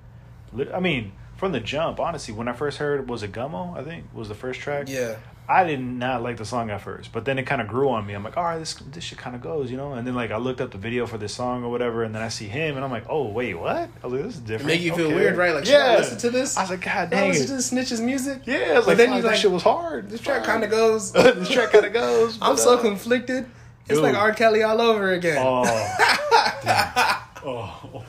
[0.73, 3.77] I mean, from the jump, honestly, when I first heard was it Gummo?
[3.77, 4.88] I think was the first track.
[4.88, 5.17] Yeah.
[5.49, 8.05] I did not like the song at first, but then it kind of grew on
[8.05, 8.13] me.
[8.13, 9.93] I'm like, all right, this this shit kind of goes, you know.
[9.93, 12.21] And then like I looked up the video for this song or whatever, and then
[12.21, 13.89] I see him, and I'm like, oh wait, what?
[14.03, 14.67] I was like, this is different.
[14.67, 15.53] make you feel weird, right?
[15.53, 15.97] Like should I yeah.
[15.99, 16.57] listen to this?
[16.57, 18.41] I was like, god dang listen to the Snitch's music?
[18.45, 20.10] Yeah, But like, then you that like- shit was hard.
[20.10, 21.12] This track kind of goes.
[21.13, 22.38] this track kind of goes.
[22.41, 23.45] I'm so uh, conflicted.
[23.86, 24.03] It's dude.
[24.03, 24.33] like R.
[24.33, 25.38] Kelly all over again.
[25.39, 25.63] Oh,
[27.45, 28.03] oh,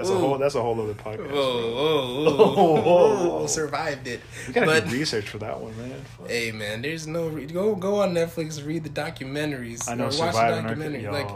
[0.00, 0.38] That's a whole.
[0.38, 1.30] That's a whole other podcast.
[1.30, 3.46] Whoa, whoa, whoa.
[3.48, 4.20] Survived it.
[4.46, 6.00] You gotta But do research for that one, man.
[6.18, 6.28] Fuck.
[6.28, 9.88] hey, man, there's no re- go go on Netflix read the documentaries.
[9.88, 11.02] I know or watch the documentary.
[11.02, 11.28] yo, Like,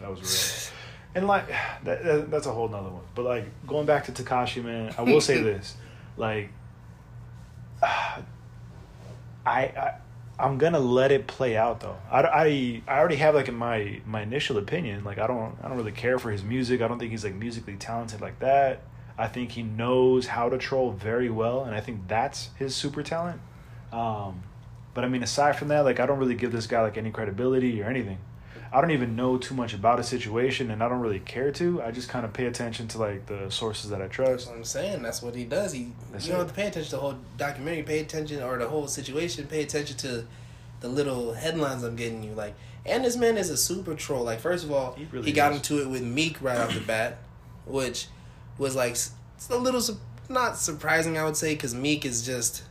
[0.00, 0.72] that was real.
[1.14, 1.48] And like
[1.84, 3.04] that, that, that's a whole nother one.
[3.14, 5.76] But like going back to Tekashi, man, I will say this:
[6.16, 6.50] like,
[7.82, 8.22] I,
[9.44, 9.94] I,
[10.42, 11.96] I'm gonna let it play out though.
[12.10, 15.04] I, I, I already have like in my my initial opinion.
[15.04, 16.82] Like I don't I don't really care for his music.
[16.82, 18.82] I don't think he's like musically talented like that.
[19.16, 23.04] I think he knows how to troll very well, and I think that's his super
[23.04, 23.40] talent.
[23.92, 24.42] Um,
[24.94, 27.12] but I mean, aside from that, like I don't really give this guy like any
[27.12, 28.18] credibility or anything.
[28.72, 31.82] I don't even know too much about a situation, and I don't really care to.
[31.82, 34.48] I just kind of pay attention to like the sources that I that's trust.
[34.48, 35.02] what I'm saying.
[35.02, 35.72] That's what he does.
[35.72, 36.44] He That's you don't it.
[36.44, 37.82] have to pay attention to the whole documentary.
[37.82, 39.46] Pay attention or the whole situation.
[39.46, 40.26] Pay attention to
[40.80, 42.32] the little headlines I'm getting you.
[42.32, 42.54] Like,
[42.86, 44.24] and this man is a super troll.
[44.24, 47.18] Like, first of all, He he, got into it with Meek right off the bat,
[47.66, 48.06] which
[48.58, 49.12] was like it's
[49.50, 49.98] a little su-
[50.30, 52.62] not surprising, I would say, because Meek is just,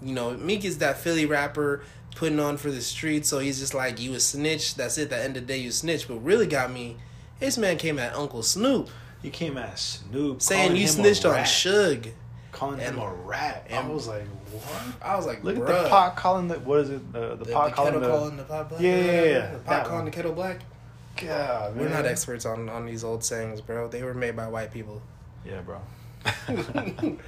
[0.00, 1.82] you know, Meek is that Philly rapper
[2.14, 3.26] putting on for the street.
[3.26, 4.74] So he's just like, you a snitch.
[4.74, 5.10] That's it.
[5.10, 6.06] The end of the day, you snitch.
[6.08, 6.96] But really got me.
[7.40, 8.88] This man came at Uncle Snoop
[9.22, 12.12] He came at Snoop saying you snitched on Suge.
[12.52, 13.66] calling him a rat.
[13.68, 14.22] And I was like,
[14.52, 14.82] what?
[15.02, 15.68] I was like, Look Bruh.
[15.68, 17.12] at the pot calling the what is it?
[17.12, 18.80] The the, The, pot the calling the calling the pot black.
[18.80, 20.04] Yeah, yeah, yeah, The pot that calling one.
[20.06, 20.60] the kettle black.
[21.16, 23.86] God, We're not experts on, on these old sayings, bro.
[23.88, 25.02] They were made by white people.
[25.44, 25.80] Yeah, bro.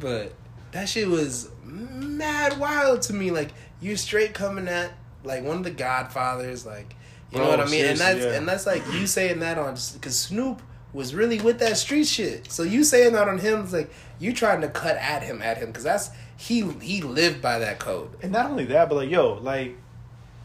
[0.00, 0.32] but
[0.72, 3.30] that shit was mad wild to me.
[3.30, 3.50] Like
[3.82, 4.92] you straight coming at
[5.24, 6.64] like one of the Godfathers.
[6.64, 6.94] Like
[7.30, 7.84] You know Bro, what I mean?
[7.84, 8.32] And that's yeah.
[8.32, 12.50] and that's like you saying that on because Snoop was really with that street shit.
[12.50, 15.58] So you saying that on him is like you trying to cut at him at
[15.58, 18.10] him because that's he he lived by that code.
[18.22, 19.76] And not only that, but like, yo, like,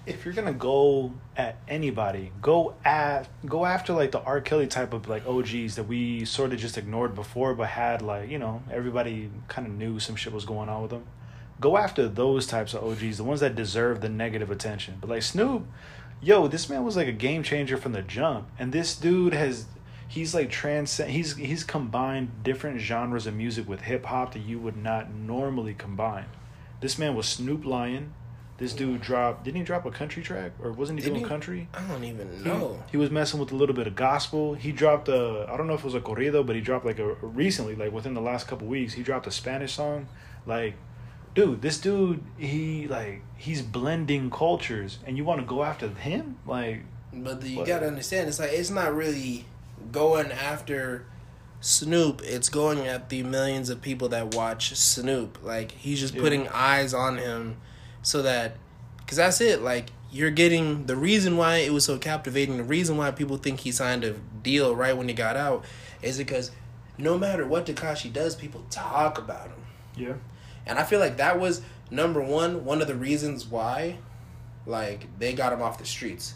[0.05, 4.41] if you're gonna go at anybody, go at go after like the R.
[4.41, 8.29] Kelly type of like OGs that we sort of just ignored before, but had like
[8.29, 11.03] you know everybody kind of knew some shit was going on with them.
[11.59, 14.97] Go after those types of OGs, the ones that deserve the negative attention.
[15.01, 15.65] But like Snoop,
[16.21, 19.65] yo, this man was like a game changer from the jump, and this dude has.
[20.09, 21.11] He's like transcend.
[21.11, 25.73] He's he's combined different genres of music with hip hop that you would not normally
[25.73, 26.25] combine.
[26.79, 28.13] This man was Snoop Lion.
[28.57, 29.43] This dude dropped.
[29.43, 31.27] Didn't he drop a country track, or wasn't he Did doing he?
[31.27, 31.67] country?
[31.73, 32.81] I don't even He- know.
[32.89, 34.53] He, was messing with a little bit of gospel.
[34.53, 35.45] He dropped a.
[35.51, 37.91] I don't know if it was a corrido, but he dropped like a recently, like
[37.91, 40.07] within the last couple weeks, he dropped a Spanish song.
[40.45, 40.75] Like,
[41.37, 46.37] dude, this dude, he like he's blending cultures, and you want to go after him?
[46.45, 46.81] Like,
[47.13, 47.67] But you What?
[47.67, 49.45] gotta understand, it's like it's not really
[49.91, 51.05] going after
[51.61, 52.21] Snoop.
[52.23, 55.37] It's going at the millions of people that watch Snoop.
[55.43, 56.21] Like he's just Yeah.
[56.21, 57.57] putting eyes on him,
[58.01, 58.57] so that
[58.99, 59.61] because that's it.
[59.61, 62.57] Like you're getting the reason why it was so captivating.
[62.57, 65.65] The reason why people think he signed a deal right when he got out
[66.01, 66.51] is because
[66.97, 69.61] no matter what Tekashi does, people talk about him.
[69.95, 70.13] yeah,
[70.67, 73.97] And I feel like that was number one, one of the reasons why,
[74.65, 76.35] like, they got him off the streets.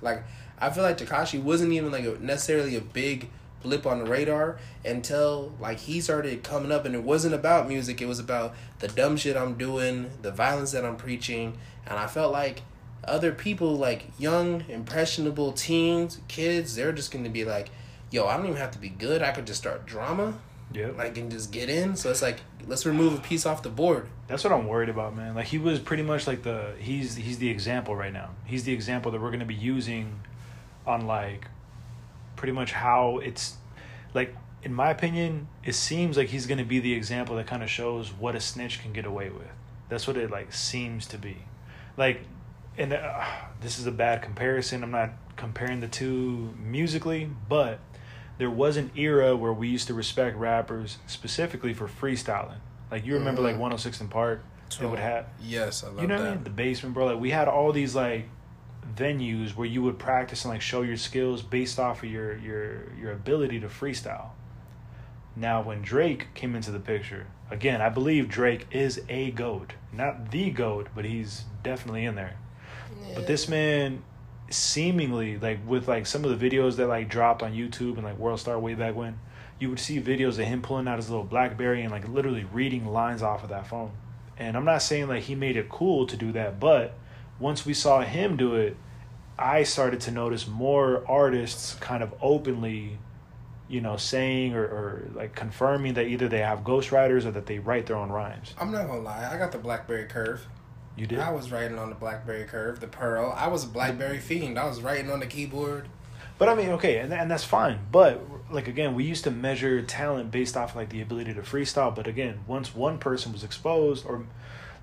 [0.00, 0.24] Like,
[0.58, 3.30] I feel like Tekashi wasn't even like a, necessarily a big
[3.62, 8.02] blip on the radar until like he started coming up, and it wasn't about music.
[8.02, 12.06] It was about the dumb shit I'm doing, the violence that I'm preaching, and I
[12.06, 12.62] felt like
[13.04, 17.70] other people, like young, impressionable teens, kids, they're just gonna be like,
[18.10, 19.22] "Yo, I don't even have to be good.
[19.22, 20.34] I could just start drama."
[20.74, 20.90] Yeah.
[20.96, 21.96] like and just get in.
[21.96, 24.08] So it's like let's remove a piece off the board.
[24.26, 25.34] That's what I'm worried about, man.
[25.34, 28.30] Like he was pretty much like the he's he's the example right now.
[28.44, 30.20] He's the example that we're gonna be using
[30.86, 31.46] on like
[32.36, 33.56] pretty much how it's
[34.14, 37.70] like in my opinion, it seems like he's gonna be the example that kind of
[37.70, 39.50] shows what a snitch can get away with.
[39.88, 41.36] That's what it like seems to be.
[41.96, 42.20] Like,
[42.78, 43.24] and uh,
[43.60, 44.82] this is a bad comparison.
[44.82, 47.80] I'm not comparing the two musically, but
[48.38, 52.58] there was an era where we used to respect rappers specifically for freestyling.
[52.90, 53.60] Like you remember like Mhm.
[53.60, 54.42] 106 & Park,
[54.80, 56.22] they would have Yes, I love you know that.
[56.24, 56.44] what I mean?
[56.44, 57.06] The basement, bro.
[57.06, 58.28] Like we had all these like
[58.96, 62.92] venues where you would practice and like show your skills based off of your your
[62.98, 64.30] your ability to freestyle.
[65.34, 70.30] Now, when Drake came into the picture, again, I believe Drake is a goat, not
[70.30, 72.34] the goat, but he's definitely in there.
[73.14, 74.02] But this man,
[74.52, 78.18] seemingly like with like some of the videos that like dropped on YouTube and like
[78.18, 79.18] World Star way back when,
[79.58, 82.86] you would see videos of him pulling out his little BlackBerry and like literally reading
[82.86, 83.92] lines off of that phone.
[84.38, 86.94] And I'm not saying like he made it cool to do that, but
[87.38, 88.76] once we saw him do it,
[89.38, 92.98] I started to notice more artists kind of openly,
[93.68, 97.58] you know, saying or, or like confirming that either they have ghostwriters or that they
[97.58, 98.54] write their own rhymes.
[98.58, 100.46] I'm not gonna lie, I got the BlackBerry Curve.
[100.96, 101.18] You did?
[101.18, 103.32] I was writing on the BlackBerry Curve, the Pearl.
[103.36, 104.58] I was a BlackBerry fiend.
[104.58, 105.88] I was writing on the keyboard.
[106.38, 107.78] But I mean, okay, and and that's fine.
[107.90, 111.94] But like again, we used to measure talent based off like the ability to freestyle.
[111.94, 114.26] But again, once one person was exposed, or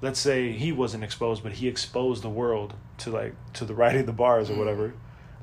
[0.01, 4.05] let's say he wasn't exposed, but he exposed the world to like to the writing
[4.05, 4.59] the bars or mm.
[4.59, 4.93] whatever.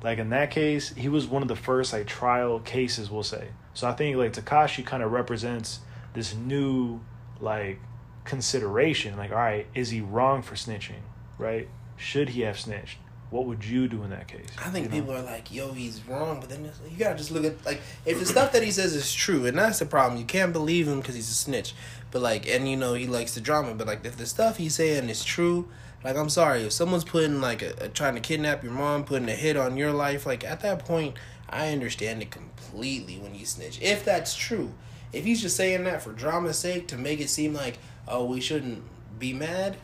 [0.03, 3.49] Like in that case, he was one of the first like trial cases, we'll say.
[3.73, 5.79] So I think like Tekashi kind of represents
[6.13, 7.01] this new
[7.39, 7.79] like
[8.27, 9.17] consideration.
[9.17, 11.01] Like, all right, is he wrong for snitching?
[11.39, 11.67] Right?
[11.95, 12.97] Should he have snitched?
[13.29, 14.47] What would you do in that case?
[14.57, 14.95] I think You know?
[14.99, 18.19] people are like, "Yo, he's wrong," but then you gotta just look at like if
[18.19, 20.17] the stuff that he says is true, and that's the problem.
[20.17, 21.73] You can't believe him because he's a snitch.
[22.11, 23.73] But like, and you know he likes the drama.
[23.73, 25.67] But like, if the stuff he's saying is true,
[26.05, 29.27] like I'm sorry, if someone's putting like a, a trying to kidnap your mom, putting
[29.27, 31.17] a hit on your life, like at that point,
[31.49, 33.81] I understand it completely when you snitch.
[33.81, 34.71] If that's true,
[35.11, 38.39] if he's just saying that for drama's sake to make it seem like, oh, we
[38.39, 38.83] shouldn't
[39.19, 39.77] be mad.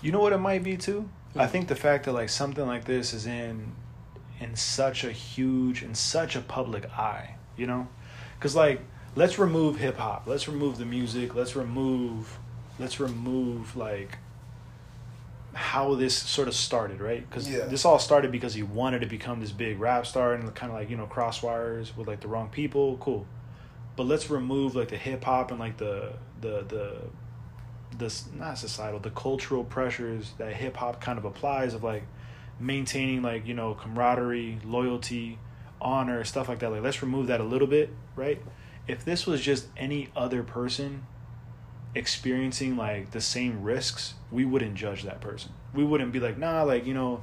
[0.00, 1.08] You know what it might be too?
[1.34, 3.72] I think the fact that like something like this is in
[4.40, 7.88] in such a huge in such a public eye, you know?
[8.40, 8.80] Cuz like
[9.14, 10.24] let's remove hip hop.
[10.26, 11.34] Let's remove the music.
[11.34, 12.38] Let's remove
[12.78, 14.18] let's remove like
[15.54, 17.28] how this sort of started, right?
[17.30, 17.66] Cuz Yeah.
[17.66, 20.78] this all started because he wanted to become this big rap star and kind of
[20.78, 22.96] like, you know, crosswires with like the wrong people.
[22.98, 23.26] Cool.
[23.96, 26.96] But let's remove like the hip hop and like the the the
[27.98, 32.04] this not societal the cultural pressures that hip hop kind of applies of like
[32.58, 35.38] maintaining like you know camaraderie loyalty
[35.80, 38.40] honor stuff like that like let's remove that a little bit right
[38.86, 41.06] if this was just any other person
[41.94, 46.62] experiencing like the same risks we wouldn't judge that person we wouldn't be like nah
[46.62, 47.22] like you know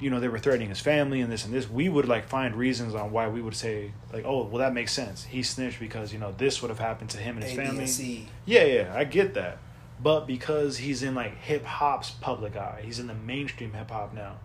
[0.00, 2.56] you know, they were threatening his family and this and this, we would like find
[2.56, 5.24] reasons on why we would say like, oh, well, that makes sense.
[5.24, 7.64] He snitched because you know this would have happened to him and his A, B,
[7.64, 7.80] family.
[7.80, 8.28] and C.
[8.44, 9.58] Yeah, yeah, I get that.
[10.04, 14.12] But because he's in like hip hop's public eye, he's in the mainstream hip hop
[14.12, 14.36] now.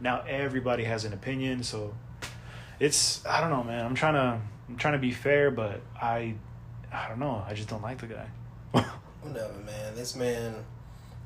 [0.00, 1.94] Now everybody has an opinion, so
[2.78, 3.86] it's I don't know, man.
[3.86, 4.38] I'm trying to
[4.68, 6.34] I'm trying to be fair, but I
[6.92, 7.42] I don't know.
[7.48, 8.26] I just don't like the guy.
[9.22, 9.94] Whatever, man.
[9.94, 10.56] This man,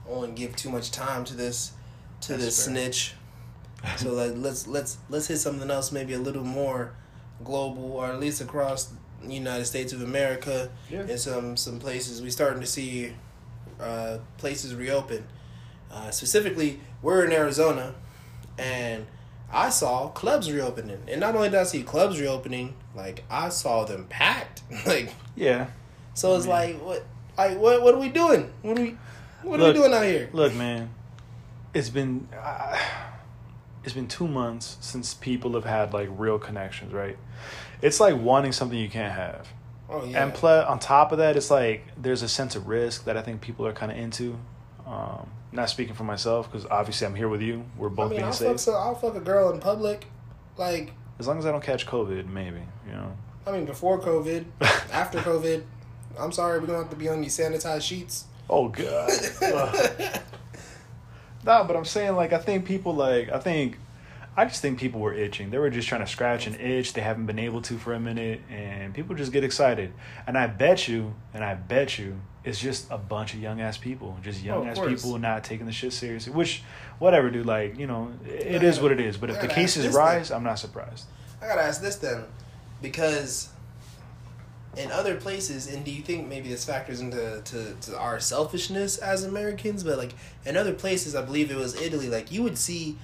[0.07, 1.72] I won't give too much time to this,
[2.20, 2.74] to That's this fair.
[2.74, 3.14] snitch.
[3.97, 6.95] So like, let's let's let's hit something else, maybe a little more
[7.43, 10.70] global, or at least across the United States of America.
[10.89, 11.01] Yeah.
[11.01, 13.14] In some some places, we starting to see
[13.83, 15.24] uh, places reopen.
[15.91, 17.95] Uh, specifically, we're in Arizona,
[18.59, 19.07] and
[19.53, 20.99] I saw clubs reopening.
[21.09, 24.62] And not only did I see clubs reopening, like I saw them packed.
[24.87, 25.66] like Yeah.
[26.14, 27.05] so it's I like what
[27.37, 28.51] like what what are we doing?
[28.62, 28.97] What are we
[29.43, 30.30] what are we doing out here?
[30.33, 30.91] Look, man,
[31.74, 32.78] it's been uh,
[33.85, 37.18] it's been two months since people have had like real connections, right?
[37.83, 39.49] It's like wanting something you can't have.
[39.93, 40.22] Oh yeah.
[40.24, 43.22] And pl- on top of that, it's like there's a sense of risk that I
[43.22, 44.38] think people are kind of into.
[44.86, 47.64] Um, not speaking for myself because obviously I'm here with you.
[47.76, 48.61] We're I both mean, being I'll safe.
[48.61, 50.07] fuck, I'll fuck a girl in public.
[50.57, 53.12] Like, As long as I don't catch COVID, maybe you know.
[53.47, 54.45] I mean, before COVID,
[54.93, 55.62] after COVID,
[56.18, 58.24] I'm sorry, we're gonna have to be on these sanitized sheets.
[58.49, 59.11] Oh god.
[61.45, 63.78] No, but I'm saying like I think people like I think
[64.37, 65.51] I just think people were itching.
[65.51, 68.01] They were just trying to scratch an itch they haven't been able to for a
[68.01, 69.93] minute, and people just get excited.
[70.26, 73.76] And I bet you, and I bet you, it's just a bunch of young ass
[73.76, 75.03] people, just young Oh, ass course.
[75.03, 76.33] people not taking the shit seriously.
[76.33, 76.62] Which,
[76.99, 77.45] whatever, dude.
[77.47, 79.18] Like you know, it Yeah, is what it is.
[79.18, 80.37] But if the cases rise, thing.
[80.39, 81.05] I'm not surprised.
[81.43, 82.24] I gotta ask this then,
[82.80, 83.51] because
[84.76, 88.97] in other places, and do you think maybe this factors into to, to our selfishness
[88.97, 89.85] as Americans?
[89.85, 90.14] But like
[90.47, 92.09] in other places, I believe it was Italy.
[92.09, 92.97] Like you would see,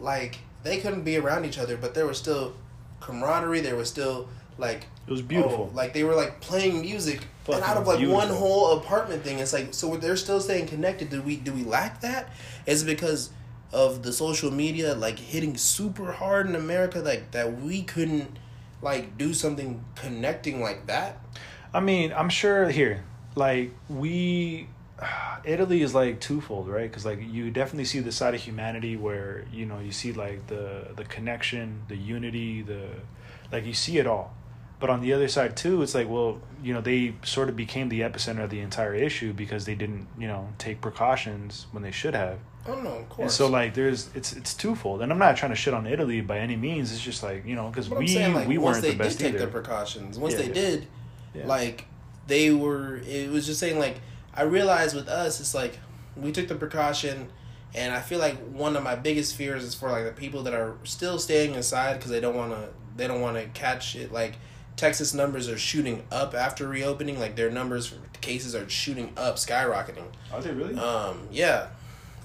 [0.00, 2.54] like they couldn't be around each other, but there was still
[3.00, 3.60] camaraderie.
[3.60, 5.70] There was still like It was beautiful.
[5.72, 9.38] oh, like they were like playing music, and out of like one whole apartment thing,
[9.38, 11.10] it's like so they're still staying connected.
[11.10, 12.30] Do we do we lack that?
[12.66, 13.30] Is it because
[13.72, 18.38] of the social media like hitting super hard in America, like that we couldn't
[18.82, 21.20] like do something connecting like that?
[21.74, 23.04] I mean, I'm sure here,
[23.34, 24.68] like we,
[25.44, 26.88] Italy is like twofold, right?
[26.90, 30.46] Because like you definitely see the side of humanity where you know you see like
[30.46, 32.88] the the connection, the unity, the
[33.52, 34.34] like you see it all.
[34.78, 37.88] But on the other side too, it's like well, you know, they sort of became
[37.88, 41.90] the epicenter of the entire issue because they didn't, you know, take precautions when they
[41.92, 42.38] should have.
[42.68, 43.20] Oh no, of course.
[43.22, 46.20] And so like there's it's it's twofold, and I'm not trying to shit on Italy
[46.20, 46.92] by any means.
[46.92, 49.24] It's just like you know because we saying, like, we weren't the best Once they
[49.24, 49.46] did take either.
[49.46, 50.52] the precautions, once Yeah, they yeah.
[50.54, 50.86] did,
[51.34, 51.46] Yeah.
[51.46, 51.86] like
[52.26, 52.96] they were.
[53.06, 54.00] It was just saying like
[54.36, 55.78] I realized with us, it's like
[56.16, 57.30] we took the precaution,
[57.74, 60.54] and I feel like one of my biggest fears is for like the people that
[60.54, 64.12] are still staying inside because they don't want to they don't want to catch it.
[64.12, 64.36] Like
[64.76, 67.18] Texas numbers are shooting up after reopening.
[67.18, 70.06] Like their numbers for cases are shooting up, skyrocketing.
[70.32, 70.74] Are they really?
[70.74, 71.68] Um, yeah.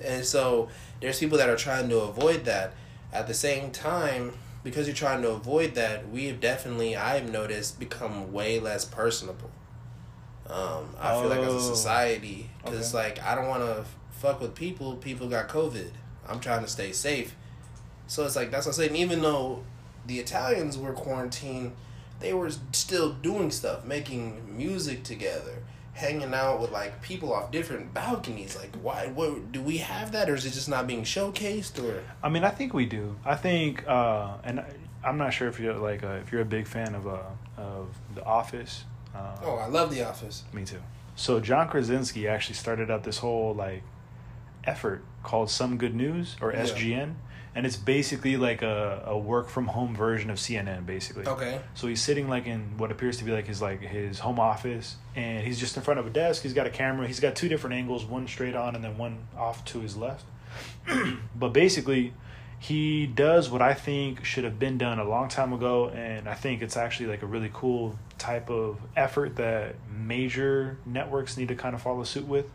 [0.03, 2.73] And so there's people that are trying to avoid that.
[3.13, 4.33] At the same time,
[4.63, 9.51] because you're trying to avoid that, we have definitely, I've noticed, become way less personable.
[10.51, 11.57] Um, I feel like as Oh.
[11.57, 13.03] a society, because Okay.
[13.09, 14.95] like I don't want to fuck with people.
[14.95, 15.91] People got COVID.
[16.27, 17.35] I'm trying to stay safe.
[18.07, 18.95] So it's like that's what I'm saying.
[18.95, 19.63] Even though
[20.05, 21.73] the Italians were quarantined,
[22.19, 27.93] they were still doing stuff, making music together, hanging out with like people off different
[27.93, 28.55] balconies.
[28.57, 29.07] Like, why?
[29.07, 31.81] What do we have that, or is it just not being showcased?
[31.83, 33.15] Or I mean, I think we do.
[33.25, 34.65] I think, uh, and I,
[35.03, 37.19] I'm not sure if you're like uh, if you're a big fan of uh,
[37.57, 38.83] of The Office.
[39.15, 40.43] Uh, oh, I love The Office.
[40.53, 40.81] me too.
[41.15, 43.83] So John Krasinski actually started up this whole like
[44.63, 46.63] effort called Some Good News or Yeah.
[46.63, 47.13] SGN,
[47.53, 51.25] and it's basically like a, a work from home version of CNN, basically.
[51.27, 51.59] Okay.
[51.73, 54.95] So he's sitting like in what appears to be like his like his home office,
[55.15, 56.43] and he's just in front of a desk.
[56.43, 57.05] He's got a camera.
[57.07, 60.23] He's got two different angles, one straight on and then one off to his left.
[61.35, 62.13] but basically,
[62.61, 66.35] he does what I think should have been done a long time ago, and I
[66.35, 71.55] think it's actually like a really cool type of effort that major networks need to
[71.55, 72.45] kind of follow suit with.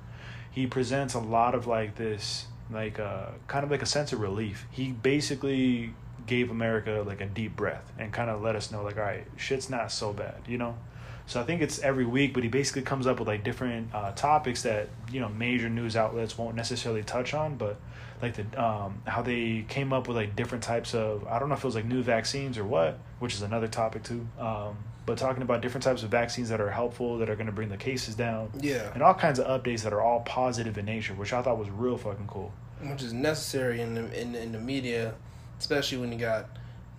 [0.52, 4.20] He presents a lot of like this, like uh, kind of like a sense of
[4.20, 4.68] relief.
[4.70, 5.92] He basically
[6.24, 9.26] gave America like a deep breath and kind of let us know like, all right,
[9.36, 10.78] shit's not so bad, you know.
[11.26, 14.12] So I think it's every week, but he basically comes up with like different uh,
[14.12, 17.76] topics that you know major news outlets won't necessarily touch on, but
[18.22, 21.54] like the um, how they came up with like different types of I don't know
[21.56, 24.26] if it was like new vaccines or what, which is another topic too.
[24.38, 27.52] Um, but talking about different types of vaccines that are helpful, that are going to
[27.52, 28.90] bring the cases down, Yeah.
[28.92, 31.70] and all kinds of updates that are all positive in nature, which I thought was
[31.70, 32.52] real fucking cool.
[32.82, 35.14] which is necessary in the in, in the media,
[35.58, 36.46] especially when you got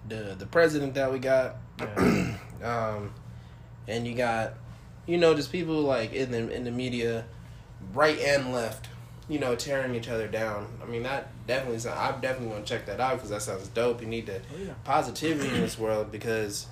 [0.09, 2.35] the the president that we got, Yeah.
[2.63, 3.13] um,
[3.87, 4.53] and you got
[5.05, 7.25] you know just people like in the in the media,
[7.93, 8.87] right and left,
[9.29, 10.67] you know, tearing each other down.
[10.81, 11.79] I mean that definitely.
[11.79, 14.01] sound- I'm definitely gonna check that out because that sounds dope.
[14.01, 14.73] You need to Oh, yeah.
[14.83, 16.67] positivity in this world because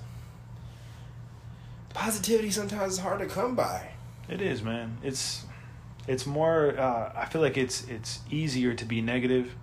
[1.94, 3.90] positivity sometimes is hard to come by.
[4.28, 4.98] It is, man.
[5.02, 5.44] It's
[6.08, 6.78] it's more.
[6.78, 9.54] Uh, I feel like it's it's easier to be negative.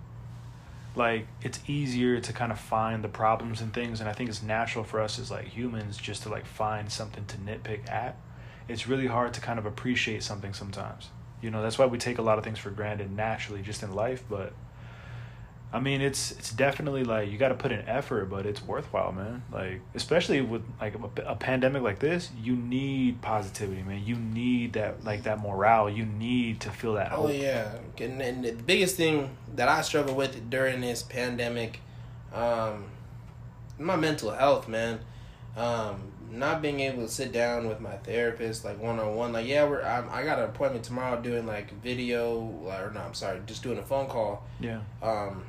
[0.96, 4.42] Like it's easier to kind of find the problems and things, and I think it's
[4.42, 8.16] natural for us as like humans just to like find something to nitpick at.
[8.68, 11.10] It's really hard to kind of appreciate something sometimes.
[11.42, 13.94] You know, that's why we take a lot of things for granted naturally just in
[13.94, 14.52] life, but.
[15.74, 19.10] I mean, it's it's definitely like you got to put in effort, but it's worthwhile,
[19.10, 19.42] man.
[19.52, 24.04] Like especially with like a, a pandemic like this, you need positivity, man.
[24.06, 25.90] You need that like that morale.
[25.90, 27.32] You need to feel that Oh hope.
[27.34, 31.80] yeah, and, and the biggest thing that I struggle with during this pandemic,
[32.32, 32.84] um,
[33.76, 35.00] my mental health, man.
[35.56, 39.32] Um, not being able to sit down with my therapist like one on one.
[39.32, 43.14] Like yeah, we're I'm, I got an appointment tomorrow doing like video or no, I'm
[43.14, 44.44] sorry, just doing a phone call.
[44.60, 45.44] Yeah, Um,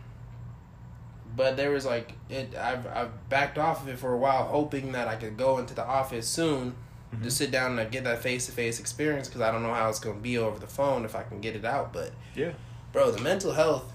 [1.36, 2.56] but there was like it.
[2.56, 5.74] I've I've backed off of it for a while, hoping that I could go into
[5.74, 6.76] the office soon
[7.14, 7.24] Mhm.
[7.24, 9.90] to sit down and get that face to face experience because I don't know how
[9.90, 11.94] it's gonna be over the phone if I can get it out.
[11.94, 12.52] But yeah,
[12.92, 13.92] bro, the mental health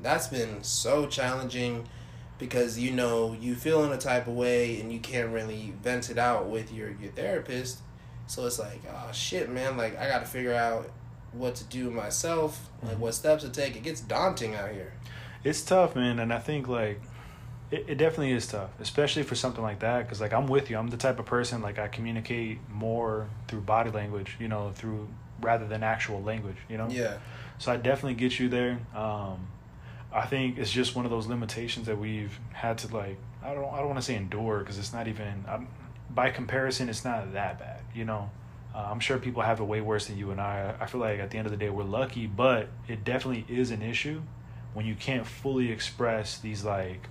[0.00, 1.86] that's been so challenging
[2.38, 6.10] because you know you feel in a type of way and you can't really vent
[6.10, 7.78] it out with your your therapist.
[8.26, 9.76] So it's like, oh shit, man!
[9.76, 10.90] Like I got to figure out
[11.32, 13.00] what to do myself, like Mhm.
[13.00, 13.76] what steps to take.
[13.76, 14.92] It gets daunting out here.
[15.44, 16.18] It's tough, man.
[16.18, 17.00] And I think like
[17.70, 20.02] it, it definitely is tough, especially for something like that.
[20.02, 20.76] Because like I'm with you.
[20.76, 25.08] I'm the type of person like I communicate more through body language, you know, through
[25.40, 26.88] rather than actual language, you know.
[26.88, 27.18] Yeah.
[27.58, 28.78] So I definitely get you there.
[28.94, 29.48] Um,
[30.12, 33.16] I think it's just one of those limitations that we've had to like.
[33.42, 33.72] I don't.
[33.72, 35.44] I don't want to say endure because it's not even.
[35.48, 35.68] Um,
[36.10, 37.80] by comparison, it's not that bad.
[37.94, 38.30] You know,
[38.74, 40.74] uh, I'm sure people have it way worse than you and I.
[40.78, 43.70] I feel like at the end of the day, we're lucky, but it definitely is
[43.70, 44.22] an issue
[44.74, 47.08] when you can't fully express these like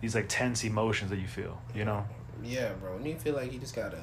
[0.00, 1.60] these like tense emotions that you feel.
[1.74, 2.06] You know.
[2.42, 2.96] Yeah, bro.
[2.96, 4.02] And you feel like you just gotta.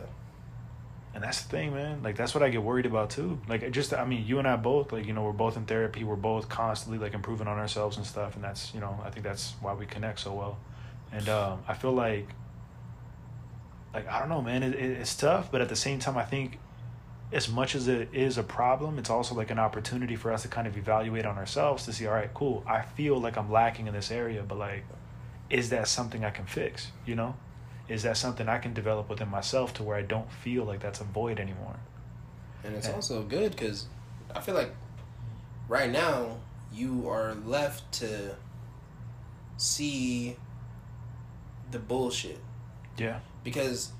[1.13, 2.01] And that's the thing, man.
[2.03, 3.39] Like that's what I get worried about too.
[3.47, 6.03] Like just I mean, you and I both, like, you know, we're both in therapy,
[6.03, 9.25] we're both constantly like improving on ourselves and stuff, and that's, you know, I think
[9.25, 10.57] that's why we connect so well.
[11.11, 12.27] And um I feel like
[13.93, 16.23] like I don't know, man, it, it, it's tough, but at the same time I
[16.23, 16.57] think
[17.31, 20.47] as much as it is a problem, it's also like an opportunity for us to
[20.47, 23.87] kind of evaluate on ourselves to see, all right, cool, I feel like I'm lacking
[23.87, 24.83] in this area, but like
[25.49, 27.35] is that something I can fix, you know?
[27.89, 31.01] Is that something I can develop within myself to where I don't feel like that's
[31.01, 31.75] a void anymore?
[32.63, 32.93] And it's Yeah.
[32.93, 33.87] also good because
[34.33, 34.73] I feel like
[35.67, 36.37] right now
[36.71, 38.35] you are left to
[39.57, 40.37] see
[41.71, 42.39] the bullshit.
[42.97, 43.19] Yeah.
[43.43, 43.91] Because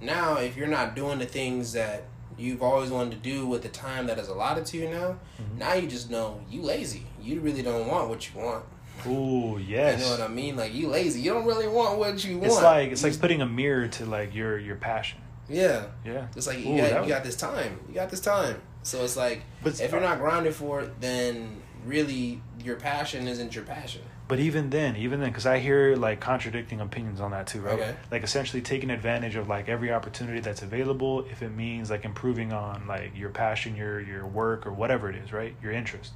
[0.00, 2.04] now, if you're not doing the things that
[2.38, 5.58] you've always wanted to do with the time that is allotted to you now, Mhm.
[5.58, 7.06] now you just know you lazy.
[7.22, 8.64] You really don't want what you want.
[9.06, 9.98] Ooh, yes.
[10.00, 10.56] You know what I mean?
[10.56, 11.20] Like you lazy.
[11.20, 12.46] You don't really want what you want.
[12.52, 15.18] It's like it's You like putting a mirror to like your your passion.
[15.48, 15.86] yeah.
[16.04, 16.26] Yeah.
[16.36, 17.80] It's like Ooh, you got you got this time.
[17.88, 18.60] You got this time.
[18.82, 23.54] So it's like But if you're not grounded for it, then really your passion isn't
[23.54, 24.02] your passion.
[24.26, 27.74] But even then, even then, because I hear like contradicting opinions on that too, right?
[27.74, 27.94] Okay.
[28.10, 32.52] Like essentially taking advantage of like every opportunity that's available, if it means like improving
[32.52, 35.54] on like your passion, your your work, or whatever it is, right?
[35.62, 36.12] Your interest.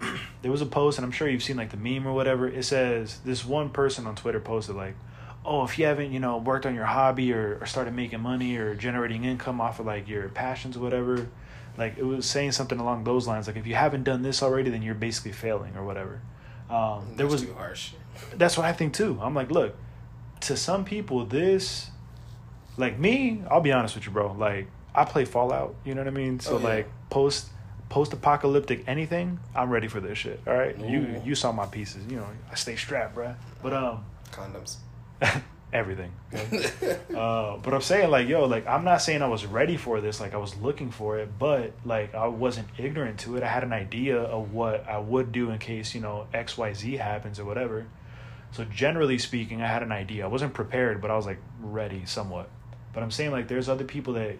[0.42, 2.48] there was a post, and I'm sure you've seen like the meme or whatever.
[2.48, 4.96] It says this one person on Twitter posted like,
[5.44, 8.56] "Oh, if you haven't, you know, worked on your hobby or, or started making money
[8.56, 11.28] or generating income off of like your passions or whatever."
[11.76, 14.70] Like it was saying something along those lines, like if you haven't done this already,
[14.70, 16.20] then you're basically failing or whatever.
[16.70, 17.92] Um, there was too harsh.
[18.36, 19.18] that's what I think too.
[19.22, 19.76] I'm like, look,
[20.40, 21.90] to some people, this,
[22.76, 24.32] like me, I'll be honest with you, bro.
[24.32, 25.74] Like, I play Fallout.
[25.84, 26.40] You know what I mean?
[26.40, 26.64] So Oh, yeah.
[26.64, 27.48] like, post
[27.88, 30.40] post apocalyptic anything, I'm ready for this shit.
[30.46, 32.04] All right, you you saw my pieces.
[32.10, 33.34] You know, I stay strapped, bro.
[33.62, 34.76] But um, Condoms.
[35.72, 36.12] everything.
[37.18, 40.20] Uh, but I'm saying like, yo, like I'm not saying I was ready for this,
[40.20, 43.42] like I was looking for it, but like I wasn't ignorant to it.
[43.42, 46.72] I had an idea of what I would do in case you know X Y
[46.74, 47.86] Z happens or whatever.
[48.52, 50.24] So generally speaking, I had an idea.
[50.24, 52.48] I wasn't prepared, but I was like ready somewhat.
[52.92, 54.36] But I'm saying like there's other people that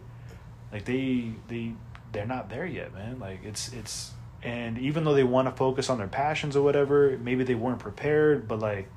[0.73, 1.73] like they they
[2.13, 3.19] they're not there yet, man.
[3.19, 4.13] Like it's it's
[4.43, 7.81] and even though they want to focus on their passions or whatever, maybe they weren't
[7.81, 8.89] prepared, but like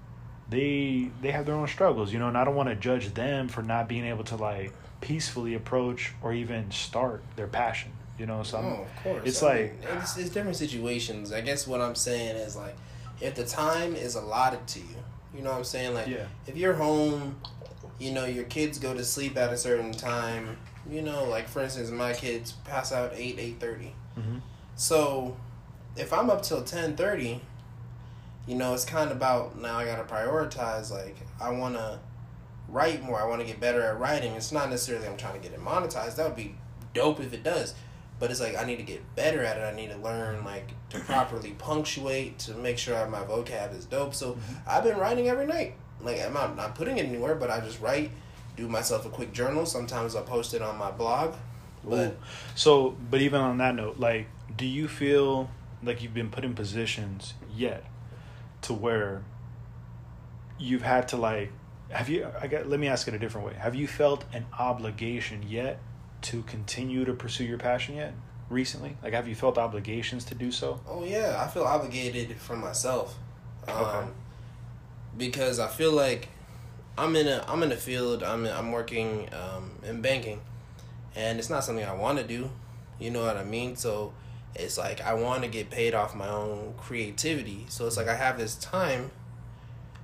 [0.51, 3.47] they they have their own struggles, you know, and I don't want to judge them
[3.47, 4.71] for not being able to like
[5.01, 7.91] peacefully approach or even start their passion.
[8.19, 9.21] You know, so Oh, of course.
[9.25, 11.31] it's I like mean, it's, it's different situations.
[11.33, 12.75] I guess what I'm saying is like,
[13.19, 14.85] if the time is allotted to you,
[15.35, 15.95] you know what I'm saying?
[15.95, 17.37] Like, yeah, if you're home,
[17.97, 20.57] you know your kids go to sleep at a certain time.
[20.89, 23.93] You know, like for instance, my kids pass out eight eight thirty.
[24.15, 24.39] hmm
[24.75, 25.37] So,
[25.95, 27.41] if I'm up till ten thirty,
[28.47, 29.77] you know, it's kind of about now.
[29.77, 30.91] I gotta prioritize.
[30.91, 31.99] Like, I wanna
[32.71, 33.21] write more.
[33.21, 34.33] I want to get better at writing.
[34.33, 36.15] It's not necessarily I'm trying to get it monetized.
[36.15, 36.55] That would be
[36.93, 37.75] dope if it does.
[38.19, 39.61] But it's like I need to get better at it.
[39.61, 44.13] I need to learn like to properly punctuate to make sure my vocab is dope.
[44.13, 44.53] So mm-hmm.
[44.67, 45.75] I've been writing every night.
[46.01, 48.11] Like I'm not, not putting it anywhere, but I just write,
[48.55, 49.65] do myself a quick journal.
[49.65, 51.35] Sometimes I post it on my blog.
[51.83, 52.15] But Ooh.
[52.53, 55.49] So, but even on that note, like, do you feel
[55.81, 57.83] like you've been put in positions yet
[58.61, 59.23] to where
[60.59, 61.51] you've had to like,
[61.89, 62.27] have you?
[62.39, 62.67] I got.
[62.67, 63.53] Let me ask it a different way.
[63.55, 65.79] Have you felt an obligation yet
[66.23, 68.13] to continue to pursue your passion yet?
[68.49, 70.81] Recently, like, have you felt obligations to do so?
[70.87, 73.17] Oh yeah, I feel obligated for myself.
[73.67, 74.07] Um, Okay.
[75.17, 76.29] Because I feel like
[76.97, 78.23] I'm in a I'm in a field.
[78.23, 80.41] I'm I'm working um, in banking,
[81.15, 82.49] and it's not something I want to do.
[82.99, 83.75] You know what I mean?
[83.75, 84.13] So
[84.55, 87.65] it's like I want to get paid off my own creativity.
[87.69, 89.11] So it's like I have this time.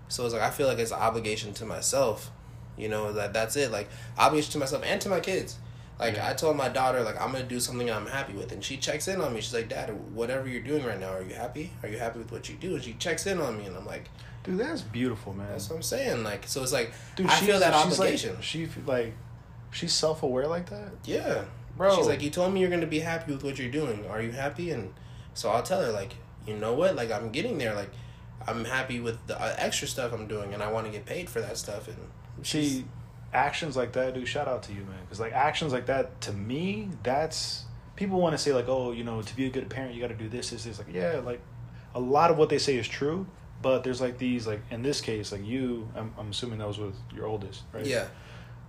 [0.08, 2.32] So it's like I feel like it's an obligation to myself.
[2.78, 3.72] You know that that's it.
[3.72, 5.58] Like obligation to myself and to my kids.
[6.00, 6.30] Like Yeah.
[6.30, 9.08] I told my daughter, like I'm gonna do something I'm happy with, and she checks
[9.08, 9.42] in on me.
[9.42, 11.72] She's like, "Dad, whatever you're doing right now, are you happy?
[11.82, 13.86] Are you happy with what you do?" And she checks in on me, and I'm
[13.86, 14.10] like,
[14.44, 15.48] Dude, that's beautiful, man.
[15.50, 18.36] "That's what I'm saying." Like, so it's like Dude, I feel that obligation.
[18.36, 19.14] Like, she like,
[19.72, 21.46] she's self aware like that, yeah,
[21.78, 21.96] bro.
[21.96, 24.06] She's like, "You told me you're gonna be happy with what you're doing.
[24.08, 24.94] Are you happy?" And
[25.34, 26.16] so I'll tell her, like,
[26.46, 26.96] you know what?
[26.96, 27.74] Like, I'm getting there.
[27.74, 27.92] Like,
[28.48, 31.30] I'm happy with the uh, extra stuff I'm doing, and I want to get paid
[31.30, 31.88] for that stuff.
[31.88, 31.98] And
[32.46, 32.86] she
[33.34, 34.28] actions like that, dude.
[34.28, 35.00] Shout out to you, man.
[35.02, 37.66] Because like actions like that, to me, that's
[37.96, 40.08] people want to say like, oh, you know, to be a good parent, you got
[40.08, 40.78] to do this, this, this.
[40.78, 41.42] Like, yeah, like
[41.94, 43.28] a lot of what they say is true,
[43.62, 46.78] but there's like these, like in this case, like you, I'm, I'm assuming that was
[46.78, 47.86] with your oldest, right?
[47.86, 48.06] yeah,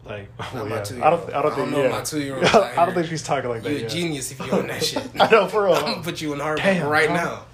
[0.04, 0.82] Like, Not well, my yeah.
[0.82, 1.14] two-year-old.
[1.14, 1.88] I don't, I don't I think, don't know yeah.
[1.90, 3.70] my two-year-old I don't think she's talking like that.
[3.70, 3.86] you're yeah.
[3.86, 5.02] a genius if you own that shit.
[5.20, 5.74] I know for real.
[5.74, 7.16] I'm gonna put you in Harvard Damn, right bro.
[7.16, 7.44] now.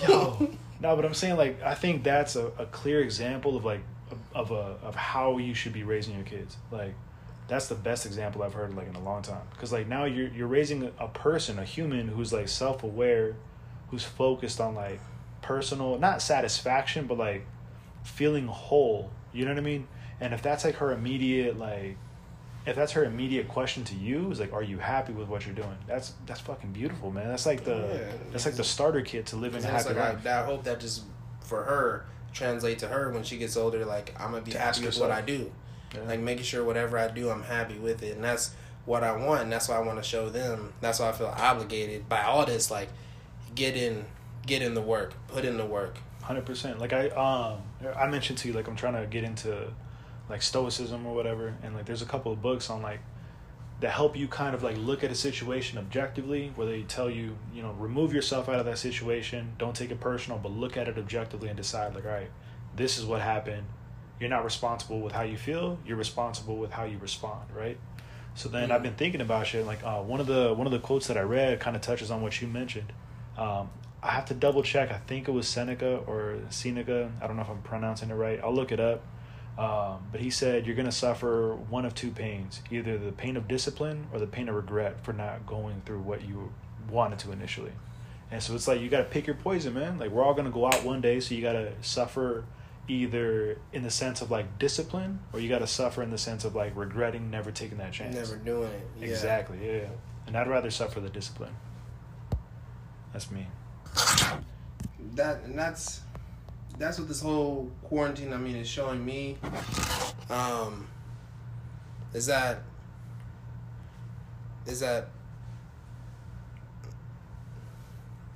[0.08, 3.80] Yo, no, but I'm saying like I think that's a, a clear example of like
[4.34, 6.56] of a of how you should be raising your kids.
[6.70, 6.94] Like
[7.48, 9.42] that's the best example I've heard like in a long time.
[9.50, 13.36] Because like now you're you're raising a, a person, a human who's like self aware,
[13.90, 15.00] who's focused on like
[15.42, 17.46] personal not satisfaction, but like
[18.04, 19.10] feeling whole.
[19.32, 19.88] You know what I mean?
[20.20, 21.96] And if that's like her immediate like
[22.66, 25.54] if that's her immediate question to you is like are you happy with what you're
[25.54, 28.16] doing that's that's fucking beautiful man that's like the Yeah.
[28.32, 30.80] that's like the starter kit to living a happy like life I, I hope that
[30.80, 31.04] just
[31.40, 33.84] for her translate to her when she gets older.
[33.84, 35.10] Like I'm gonna be To happy with what.
[35.10, 35.50] I do.
[35.94, 36.02] Yeah.
[36.02, 38.50] Like making sure whatever I do, I'm happy with it, and that's
[38.84, 39.42] what I want.
[39.42, 40.74] And that's why I want to show them.
[40.82, 42.70] That's why I feel obligated by all this.
[42.70, 42.90] Like
[43.54, 44.04] get in,
[44.46, 45.96] get in the work, put in the work.
[46.22, 46.78] Hundred percent.
[46.78, 47.62] Like I um
[47.96, 49.68] I mentioned to you like I'm trying to get into
[50.28, 53.00] like stoicism or whatever, and like there's a couple of books on like
[53.80, 57.36] that help you kind of like look at a situation objectively, where they tell you
[57.54, 60.88] you know remove yourself out of that situation, don't take it personal, but look at
[60.88, 62.30] it objectively and decide like all right,
[62.76, 63.66] this is what happened.
[64.20, 65.78] You're not responsible with how you feel.
[65.86, 67.78] You're responsible with how you respond, right?
[68.34, 69.66] So then I've been thinking about shit.
[69.66, 72.10] Like uh, one of the one of the quotes that I read kind of touches
[72.10, 72.92] on what you mentioned.
[73.36, 73.70] Um,
[74.02, 74.92] I have to double check.
[74.92, 77.10] I think it was Seneca or Seneca.
[77.20, 78.40] I don't know if I'm pronouncing it right.
[78.42, 79.02] I'll look it up.
[79.58, 83.36] Um, but he said you're going to suffer one of two pains either the pain
[83.36, 86.52] of discipline or the pain of regret for not going through what you
[86.88, 87.72] wanted to initially.
[88.30, 89.98] And so it's like you got to pick your poison, man.
[89.98, 92.44] Like we're all going to go out one day, so you got to suffer
[92.86, 96.44] either in the sense of like discipline or you got to suffer in the sense
[96.44, 98.14] of like regretting never taking that chance.
[98.14, 98.86] Never doing it.
[99.00, 99.08] Yeah.
[99.08, 99.88] Exactly, yeah.
[100.26, 101.54] And I'd rather suffer the discipline.
[103.12, 103.46] That's me.
[105.14, 106.02] that and that's
[106.78, 109.36] that's what this whole quarantine I mean is showing me
[110.30, 110.86] um
[112.14, 112.62] is that
[114.66, 115.08] is that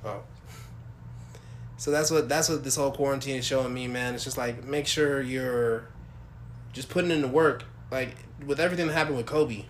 [0.05, 0.23] oh.
[1.77, 4.15] So that's what that's what this whole quarantine is showing me man.
[4.15, 5.89] It's just like make sure you're
[6.73, 7.65] just putting in the work.
[7.91, 8.17] Like
[8.47, 9.65] with everything that happened with Kobe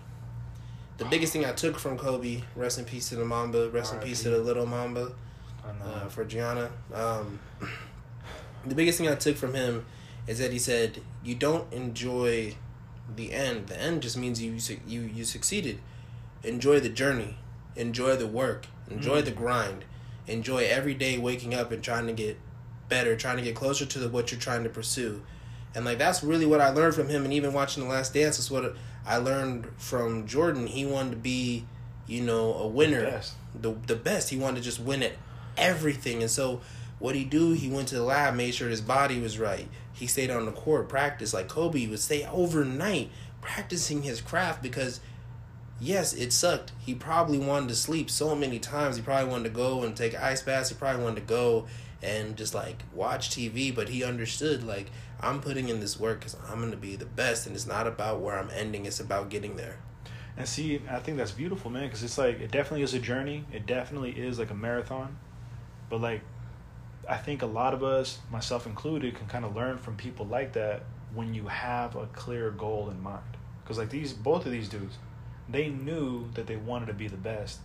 [0.97, 3.99] the biggest thing I took from Kobe rest in peace to the Mamba rest in
[3.99, 5.11] peace to the little Mamba
[5.65, 6.69] uh, for Gianna.
[6.93, 7.39] Um,
[8.65, 9.85] the biggest thing I took from him
[10.27, 12.55] is that he said, "You don't enjoy
[13.15, 13.67] the end.
[13.67, 14.57] The end just means you
[14.87, 15.79] you you succeeded.
[16.43, 17.37] Enjoy the journey.
[17.75, 18.67] Enjoy the work.
[18.89, 19.25] Enjoy mm.
[19.25, 19.85] the grind.
[20.27, 22.37] Enjoy every day waking up and trying to get
[22.89, 25.21] better, trying to get closer to the, what you're trying to pursue."
[25.75, 28.37] And like that's really what I learned from him, and even watching The Last Dance
[28.39, 30.67] is what I learned from Jordan.
[30.67, 31.65] He wanted to be
[32.07, 33.33] you know, a winner, The best.
[33.59, 34.29] the the best.
[34.29, 35.13] He wanted to just win at
[35.57, 36.61] everything, and so
[37.03, 37.51] what he do?
[37.51, 39.67] He went to the lab, made sure his body was right.
[39.91, 43.09] He stayed on the court, practice like Kobe would stay overnight
[43.41, 45.01] practicing his craft because
[45.81, 46.71] yes, it sucked.
[46.79, 48.95] He probably wanted to sleep so many times.
[48.95, 50.69] He probably wanted to go and take ice baths.
[50.69, 51.67] He probably wanted to go
[52.01, 54.89] and just like watch TV, but he understood like
[55.19, 58.21] I'm putting in this work because I'm gonna be the best, and it's not about
[58.21, 58.85] where I'm ending.
[58.85, 59.77] It's about getting there.
[60.37, 63.43] And see, I think that's beautiful, man, because it's like it definitely is a journey.
[63.51, 65.17] It definitely is like a marathon,
[65.89, 66.21] but like
[67.09, 70.53] I think a lot of us, myself included, can kind of learn from people like
[70.53, 70.83] that
[71.13, 73.23] when you have a clear goal in mind.
[73.63, 74.97] Because like these, both of these dudes,
[75.49, 77.59] they knew that they wanted to be the best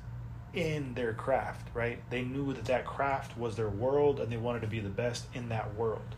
[0.54, 1.98] in their craft, right?
[2.10, 5.26] They knew that that craft was their world, and they wanted to be the best
[5.34, 6.14] in that world.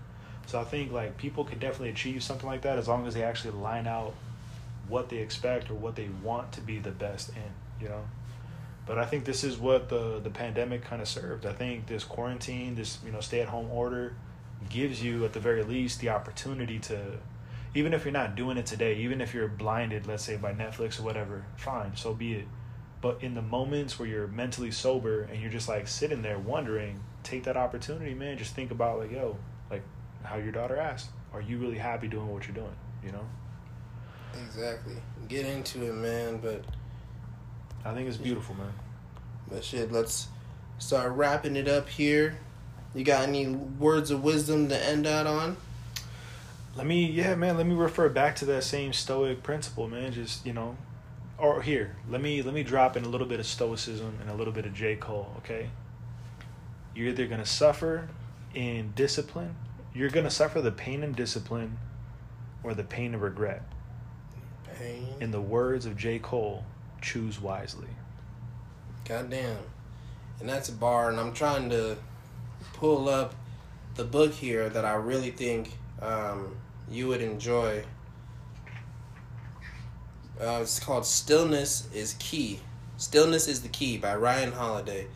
[0.47, 3.23] So I think like people could definitely achieve something like that as long as they
[3.23, 4.15] actually line out
[4.89, 8.05] what they expect or what they want to be the best in, you know.
[8.87, 11.47] But I think this is what the the pandemic kind of served.
[11.47, 14.15] I think this quarantine, this you know stay at home order,
[14.69, 17.19] gives you at the very least the opportunity to,
[17.75, 20.99] even if you're not doing it today, even if you're blinded, let's say by Netflix
[20.99, 22.49] or whatever, fine, so be it.
[23.01, 27.01] But in the moments where you're mentally sober and you're just like sitting there wondering,
[27.23, 28.37] take that opportunity, man.
[28.37, 29.39] Just think about like, yo,
[29.71, 29.83] like
[30.23, 32.77] how your daughter asked, are you really happy doing what you're doing?
[33.05, 33.27] You know.
[34.45, 34.95] Exactly.
[35.29, 36.39] Get into it, man.
[36.39, 36.65] But
[37.85, 38.73] I think it's beautiful, man.
[39.51, 40.29] but shit, let's
[40.79, 42.39] start wrapping it up here.
[42.95, 45.57] You got any words of wisdom to end out on?
[46.77, 47.57] Let me, yeah, man.
[47.57, 50.13] Let me refer back to that same stoic principle, man.
[50.13, 50.77] Just you know,
[51.39, 54.35] or here, let me let me drop in a little bit of stoicism and a
[54.35, 55.33] little bit of J Cole.
[55.39, 55.71] Okay,
[56.95, 58.09] you're either gonna suffer
[58.55, 59.57] in discipline,
[59.95, 61.79] you're gonna suffer the pain and discipline,
[62.63, 63.63] or the pain of regret.
[64.79, 65.09] Pain.
[65.21, 66.65] In the words of J Cole,
[67.01, 67.89] choose wisely.
[69.05, 69.59] Goddamn.
[70.39, 71.97] And that's a bar, and I'm trying to
[72.75, 73.35] pull up
[73.97, 76.57] the book here that I really think um,
[76.91, 77.85] you would enjoy.
[80.41, 82.61] Uh, it's called Stillness is Key.
[82.97, 85.07] Stillness is the Key by Ryan Holiday.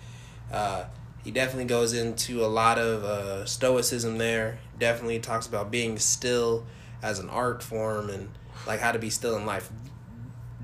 [0.52, 0.84] Uh,
[1.22, 4.58] he definitely goes into a lot of uh, stoicism there.
[4.78, 6.66] Definitely talks about being still
[7.02, 8.28] as an art form and
[8.66, 9.70] like how to be still in life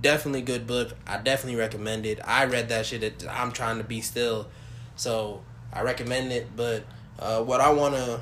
[0.00, 0.96] definitely good book.
[1.06, 2.20] I definitely recommend it.
[2.24, 3.24] I read that shit.
[3.28, 4.48] I'm trying to be still,
[4.96, 5.42] so
[5.72, 6.48] I recommend it.
[6.56, 6.84] But
[7.18, 8.20] uh, what I want to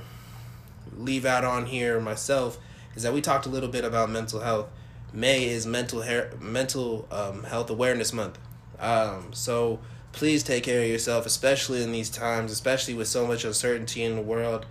[0.96, 2.58] leave out on here myself
[2.94, 4.68] is that we talked a little bit about mental health.
[5.12, 8.38] May is mental hair, mental um, health awareness month.
[8.78, 9.80] Um, so
[10.12, 14.16] please take care of yourself, especially in these times, especially with so much uncertainty in
[14.16, 14.66] the world,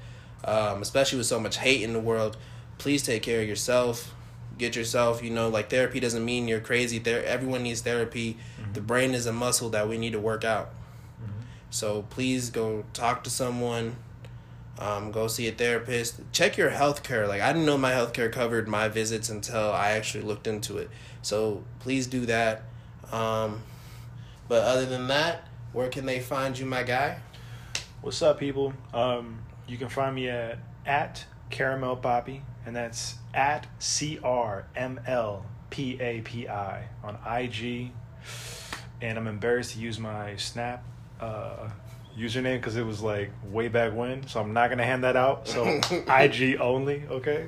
[0.45, 2.37] um, especially with so much hate in the world.
[2.77, 4.13] Please take care of yourself
[4.57, 6.99] get yourself you know like therapy doesn't mean you're crazy.
[6.99, 8.37] There everyone needs therapy.
[8.61, 8.73] Mm-hmm.
[8.73, 10.69] the brain is a muscle that we need to work out.
[11.23, 11.43] Mhm.
[11.69, 13.95] so please go talk to someone
[14.79, 16.21] um, go see a therapist.
[16.31, 17.27] Check your health care.
[17.27, 20.77] Like i didn't know my health care covered my visits until i actually looked into
[20.77, 20.89] it.
[21.21, 22.63] So please do that.
[23.11, 23.63] Um,
[24.47, 25.43] but other than that
[25.73, 27.19] where can they find you my guy?
[28.01, 28.73] What's up, people?
[28.93, 34.99] Um, you can find me at at Caramel Papi, and that's at C R M
[35.07, 37.91] L P A P I on IG.
[39.01, 40.83] And I'm embarrassed to use my Snap
[41.19, 41.69] uh,
[42.17, 45.47] username because it was like way back when, so I'm not gonna hand that out.
[45.47, 45.65] So
[46.07, 47.47] IG only, okay?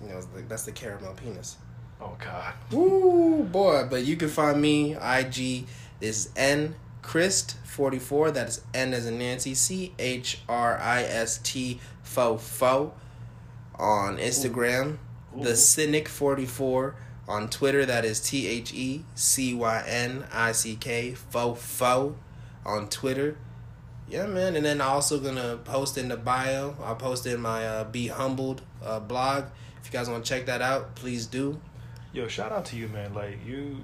[0.00, 1.58] you know that's the caramel penis
[2.00, 2.54] Oh God.
[2.70, 3.86] Woo boy!
[3.90, 5.66] But you can find me IG
[6.00, 8.30] is N Christ forty four.
[8.30, 9.54] That is N as in Nancy.
[9.54, 12.92] C H R I S T fo fo
[13.76, 14.98] on Instagram.
[15.36, 15.56] The Ooh.
[15.56, 16.96] Cynic forty four
[17.28, 17.86] on Twitter.
[17.86, 22.16] That is T H E C Y N I C K fo fo
[22.64, 23.36] on Twitter.
[24.08, 24.56] Yeah, man.
[24.56, 26.76] And then I'm also gonna post in the bio.
[26.82, 29.44] I'll post in my uh, Be Humbled uh, blog.
[29.80, 31.60] If you guys want to check that out, please do.
[32.12, 33.14] Yo, shout out to you, man.
[33.14, 33.76] Like you,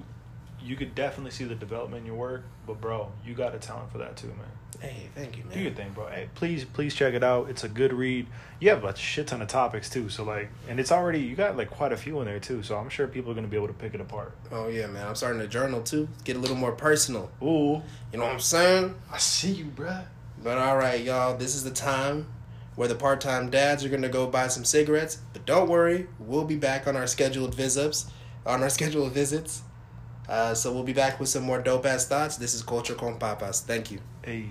[0.61, 3.91] you could definitely see the development in your work, but bro, you got a talent
[3.91, 4.51] for that too, man.
[4.79, 5.53] Hey, thank you, man.
[5.53, 6.05] Do your thing, bro.
[6.07, 7.49] Hey, please, please check it out.
[7.49, 8.27] It's a good read.
[8.59, 11.57] You have a shit ton of topics too, so like, and it's already you got
[11.57, 12.61] like quite a few in there too.
[12.61, 14.35] So I'm sure people are gonna be able to pick it apart.
[14.51, 15.07] Oh yeah, man.
[15.07, 16.07] I'm starting to journal too.
[16.25, 17.31] Get a little more personal.
[17.41, 18.93] Ooh, You know what I'm saying?
[19.11, 20.01] I see you, bro.
[20.43, 21.35] But all right, y'all.
[21.35, 22.27] This is the time
[22.75, 25.17] where the part-time dads are gonna go buy some cigarettes.
[25.33, 28.11] But don't worry, we'll be back on our scheduled visits.
[28.45, 29.63] On our scheduled visits.
[30.27, 32.37] Uh, so we'll be back with some more dope ass thoughts.
[32.37, 33.61] This is Culture con Papas.
[33.61, 33.99] Thank you.
[34.23, 34.47] Hey.